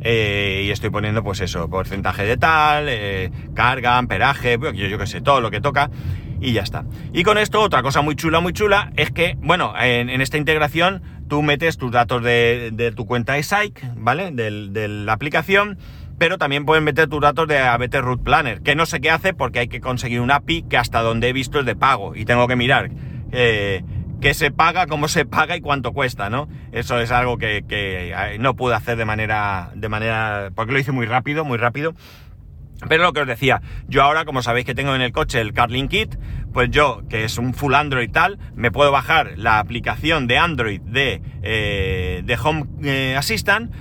eh, 0.00 0.62
y 0.66 0.70
estoy 0.70 0.90
poniendo 0.90 1.22
pues 1.22 1.40
eso, 1.40 1.68
porcentaje 1.68 2.24
de 2.24 2.36
tal, 2.36 2.86
eh, 2.88 3.30
carga, 3.54 3.98
amperaje, 3.98 4.58
yo, 4.60 4.72
yo 4.72 4.98
qué 4.98 5.06
sé, 5.06 5.20
todo 5.20 5.40
lo 5.40 5.50
que 5.50 5.60
toca 5.60 5.90
y 6.40 6.52
ya 6.52 6.62
está. 6.62 6.84
Y 7.12 7.24
con 7.24 7.38
esto 7.38 7.60
otra 7.60 7.82
cosa 7.82 8.02
muy 8.02 8.14
chula, 8.14 8.40
muy 8.40 8.52
chula, 8.52 8.92
es 8.96 9.10
que, 9.10 9.36
bueno, 9.40 9.74
en, 9.80 10.20
esta 10.20 10.38
integración 10.38 11.02
tú 11.28 11.42
metes 11.42 11.76
tus 11.76 11.90
datos 11.90 12.22
de, 12.22 12.92
tu 12.96 13.06
cuenta 13.06 13.34
de 13.34 13.42
SAIC, 13.42 13.84
¿vale? 13.96 14.30
de 14.30 14.88
la 14.88 15.12
aplicación, 15.12 15.78
pero 16.18 16.36
también 16.36 16.64
puedes 16.64 16.82
meter 16.82 17.08
tus 17.08 17.20
datos 17.20 17.46
de 17.46 17.58
ABT 17.58 17.94
Root 17.96 18.22
Planner, 18.22 18.60
que 18.60 18.74
no 18.74 18.86
sé 18.86 19.00
qué 19.00 19.10
hace 19.10 19.32
porque 19.34 19.60
hay 19.60 19.68
que 19.68 19.80
conseguir 19.80 20.20
un 20.20 20.30
API 20.30 20.62
que 20.62 20.76
hasta 20.76 21.00
donde 21.00 21.28
he 21.28 21.32
visto 21.32 21.60
es 21.60 21.66
de 21.66 21.76
pago 21.76 22.14
y 22.14 22.24
tengo 22.24 22.48
que 22.48 22.56
mirar. 22.56 22.90
Eh, 23.30 23.84
qué 24.20 24.34
se 24.34 24.50
paga, 24.50 24.86
cómo 24.86 25.08
se 25.08 25.24
paga 25.24 25.56
y 25.56 25.60
cuánto 25.60 25.92
cuesta, 25.92 26.30
¿no? 26.30 26.48
Eso 26.72 27.00
es 27.00 27.10
algo 27.10 27.38
que, 27.38 27.64
eh, 27.68 28.36
no 28.40 28.54
pude 28.54 28.74
hacer 28.74 28.96
de 28.96 29.04
manera, 29.04 29.70
de 29.74 29.88
manera, 29.88 30.50
porque 30.54 30.72
lo 30.72 30.78
hice 30.78 30.92
muy 30.92 31.06
rápido, 31.06 31.44
muy 31.44 31.58
rápido. 31.58 31.94
Pero 32.88 33.02
lo 33.02 33.12
que 33.12 33.22
os 33.22 33.26
decía, 33.26 33.60
yo 33.88 34.02
ahora, 34.02 34.24
como 34.24 34.40
sabéis 34.40 34.64
que 34.64 34.74
tengo 34.74 34.94
en 34.94 35.00
el 35.00 35.10
coche 35.10 35.40
el 35.40 35.52
CarLink 35.52 35.90
Kit, 35.90 36.16
pues 36.52 36.70
yo, 36.70 37.02
que 37.08 37.24
es 37.24 37.36
un 37.36 37.52
full 37.52 37.74
Android 37.74 38.10
tal, 38.10 38.38
me 38.54 38.70
puedo 38.70 38.92
bajar 38.92 39.32
la 39.36 39.58
aplicación 39.58 40.28
de 40.28 40.38
Android 40.38 40.80
de, 40.82 41.20
eh, 41.42 42.22
de 42.24 42.38
Home 42.40 42.66
eh, 42.84 43.16
Assistant 43.16 43.72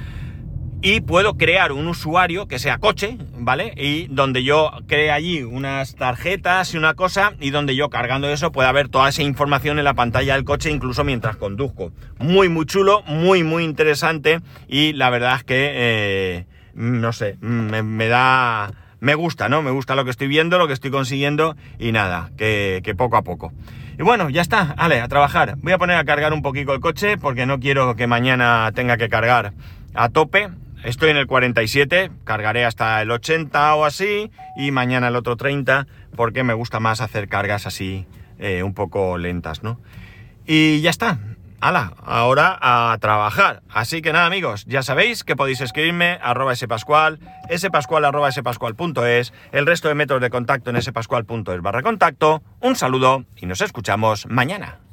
y 0.81 1.01
puedo 1.01 1.37
crear 1.37 1.71
un 1.71 1.87
usuario 1.87 2.47
que 2.47 2.59
sea 2.59 2.77
coche, 2.77 3.17
¿vale? 3.37 3.73
Y 3.75 4.07
donde 4.07 4.43
yo 4.43 4.71
cree 4.87 5.11
allí 5.11 5.41
unas 5.41 5.95
tarjetas 5.95 6.73
y 6.73 6.77
una 6.77 6.93
cosa 6.93 7.33
y 7.39 7.49
donde 7.49 7.75
yo 7.75 7.89
cargando 7.89 8.29
eso 8.29 8.51
pueda 8.51 8.71
ver 8.71 8.89
toda 8.89 9.09
esa 9.09 9.23
información 9.23 9.79
en 9.79 9.85
la 9.85 9.95
pantalla 9.95 10.35
del 10.35 10.43
coche 10.43 10.69
incluso 10.69 11.03
mientras 11.03 11.35
conduzco. 11.37 11.91
Muy, 12.19 12.49
muy 12.49 12.65
chulo, 12.65 13.01
muy, 13.07 13.43
muy 13.43 13.63
interesante 13.63 14.39
y 14.67 14.93
la 14.93 15.09
verdad 15.09 15.37
es 15.37 15.43
que, 15.43 15.71
eh, 15.73 16.45
no 16.75 17.11
sé, 17.11 17.37
me, 17.41 18.07
da... 18.07 18.71
Me 18.99 19.13
gusta, 19.13 19.47
¿no? 19.47 19.61
Me 19.61 19.71
gusta 19.71 19.95
lo 19.95 20.05
que 20.05 20.11
estoy 20.11 20.27
viendo, 20.27 20.57
lo 20.57 20.67
que 20.67 20.73
estoy 20.73 20.89
consiguiendo 20.89 21.55
y 21.77 21.91
nada, 21.91 22.31
que, 22.35 22.81
que 22.83 22.95
poco 22.95 23.15
a 23.17 23.21
poco. 23.21 23.53
Y 23.99 24.03
bueno, 24.03 24.29
ya 24.29 24.41
está, 24.41 24.75
vale, 24.75 25.01
a 25.01 25.07
trabajar. 25.07 25.55
Voy 25.57 25.73
a 25.73 25.77
poner 25.77 25.97
a 25.97 26.03
cargar 26.03 26.33
un 26.33 26.41
poquito 26.41 26.73
el 26.73 26.79
coche 26.79 27.17
porque 27.17 27.45
no 27.47 27.59
quiero 27.59 27.95
que 27.95 28.05
mañana 28.05 28.71
tenga 28.73 28.97
que 28.97 29.09
cargar 29.09 29.53
a 29.93 30.09
tope 30.09 30.49
Estoy 30.83 31.09
en 31.09 31.17
el 31.17 31.27
47, 31.27 32.11
cargaré 32.23 32.63
hasta 32.65 33.01
el 33.01 33.11
80 33.11 33.75
o 33.75 33.85
así 33.85 34.31
y 34.55 34.71
mañana 34.71 35.09
el 35.09 35.15
otro 35.15 35.35
30 35.35 35.87
porque 36.15 36.43
me 36.43 36.53
gusta 36.53 36.79
más 36.79 37.01
hacer 37.01 37.27
cargas 37.27 37.65
así 37.65 38.05
eh, 38.39 38.63
un 38.63 38.73
poco 38.73 39.17
lentas, 39.17 39.63
¿no? 39.63 39.79
Y 40.45 40.81
ya 40.81 40.89
está. 40.89 41.19
¡Hala! 41.59 41.93
Ahora 42.03 42.57
a 42.61 42.95
trabajar. 42.99 43.63
Así 43.69 44.03
que 44.03 44.13
nada, 44.13 44.27
amigos, 44.27 44.65
ya 44.65 44.83
sabéis 44.83 45.23
que 45.23 45.35
podéis 45.35 45.59
escribirme 45.59 46.19
arroba 46.21 46.55
spascual, 46.55 47.19
spascual 47.55 48.05
arroba 48.05 48.29
el 48.29 49.65
resto 49.65 49.87
de 49.87 49.95
métodos 49.95 50.21
de 50.21 50.29
contacto 50.29 50.69
en 50.69 50.81
spascual.es 50.81 51.61
barra 51.61 51.81
contacto. 51.81 52.43
Un 52.61 52.75
saludo 52.75 53.25
y 53.35 53.47
nos 53.47 53.61
escuchamos 53.61 54.27
mañana. 54.27 54.86